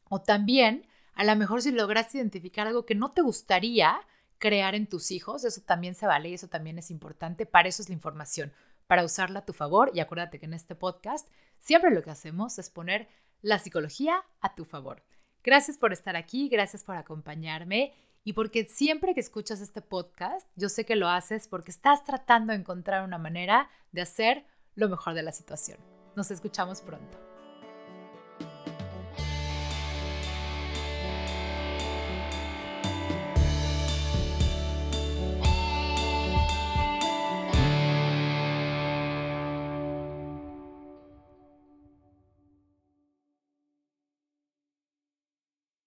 o 0.09 0.22
también 0.22 0.87
a 1.14 1.24
lo 1.24 1.35
mejor 1.35 1.61
si 1.61 1.72
logras 1.72 2.14
identificar 2.14 2.68
algo 2.68 2.87
que 2.87 2.94
no 2.94 3.11
te 3.11 3.20
gustaría 3.20 4.00
crear 4.38 4.76
en 4.76 4.87
tus 4.87 5.11
hijos, 5.11 5.44
eso 5.44 5.61
también 5.62 5.96
se 5.96 6.06
vale 6.06 6.28
y 6.28 6.35
eso 6.35 6.46
también 6.46 6.78
es 6.78 6.92
importante. 6.92 7.46
Para 7.46 7.68
eso 7.68 7.83
es 7.83 7.88
la 7.88 7.96
información, 7.96 8.52
para 8.87 9.04
usarla 9.04 9.40
a 9.40 9.44
tu 9.44 9.52
favor. 9.52 9.90
Y 9.92 9.98
acuérdate 9.98 10.38
que 10.38 10.46
en 10.46 10.54
este 10.54 10.76
podcast 10.76 11.28
siempre 11.59 11.90
lo 11.90 12.04
que 12.04 12.12
hacemos 12.12 12.56
es 12.61 12.70
poner 12.70 13.09
la 13.42 13.59
psicología 13.59 14.22
a 14.40 14.54
tu 14.54 14.64
favor. 14.64 15.02
Gracias 15.42 15.78
por 15.78 15.92
estar 15.92 16.14
aquí, 16.14 16.48
gracias 16.48 16.85
por 16.85 16.94
acompañarme 16.94 17.92
y 18.22 18.35
porque 18.35 18.66
siempre 18.66 19.14
que 19.14 19.20
escuchas 19.20 19.61
este 19.61 19.83
podcast, 19.83 20.46
yo 20.54 20.68
sé 20.68 20.87
que 20.87 20.94
lo 20.94 21.09
haces 21.09 21.48
porque 21.48 21.72
estás 21.72 22.04
tratando 22.04 22.52
de 22.52 22.61
encontrar 22.61 23.04
una 23.04 23.18
manera 23.18 23.68
de 23.90 24.02
hacer 24.02 24.46
lo 24.81 24.88
mejor 24.88 25.14
de 25.14 25.22
la 25.22 25.33
situación. 25.33 25.78
Nos 26.16 26.31
escuchamos 26.31 26.81
pronto. 26.81 27.29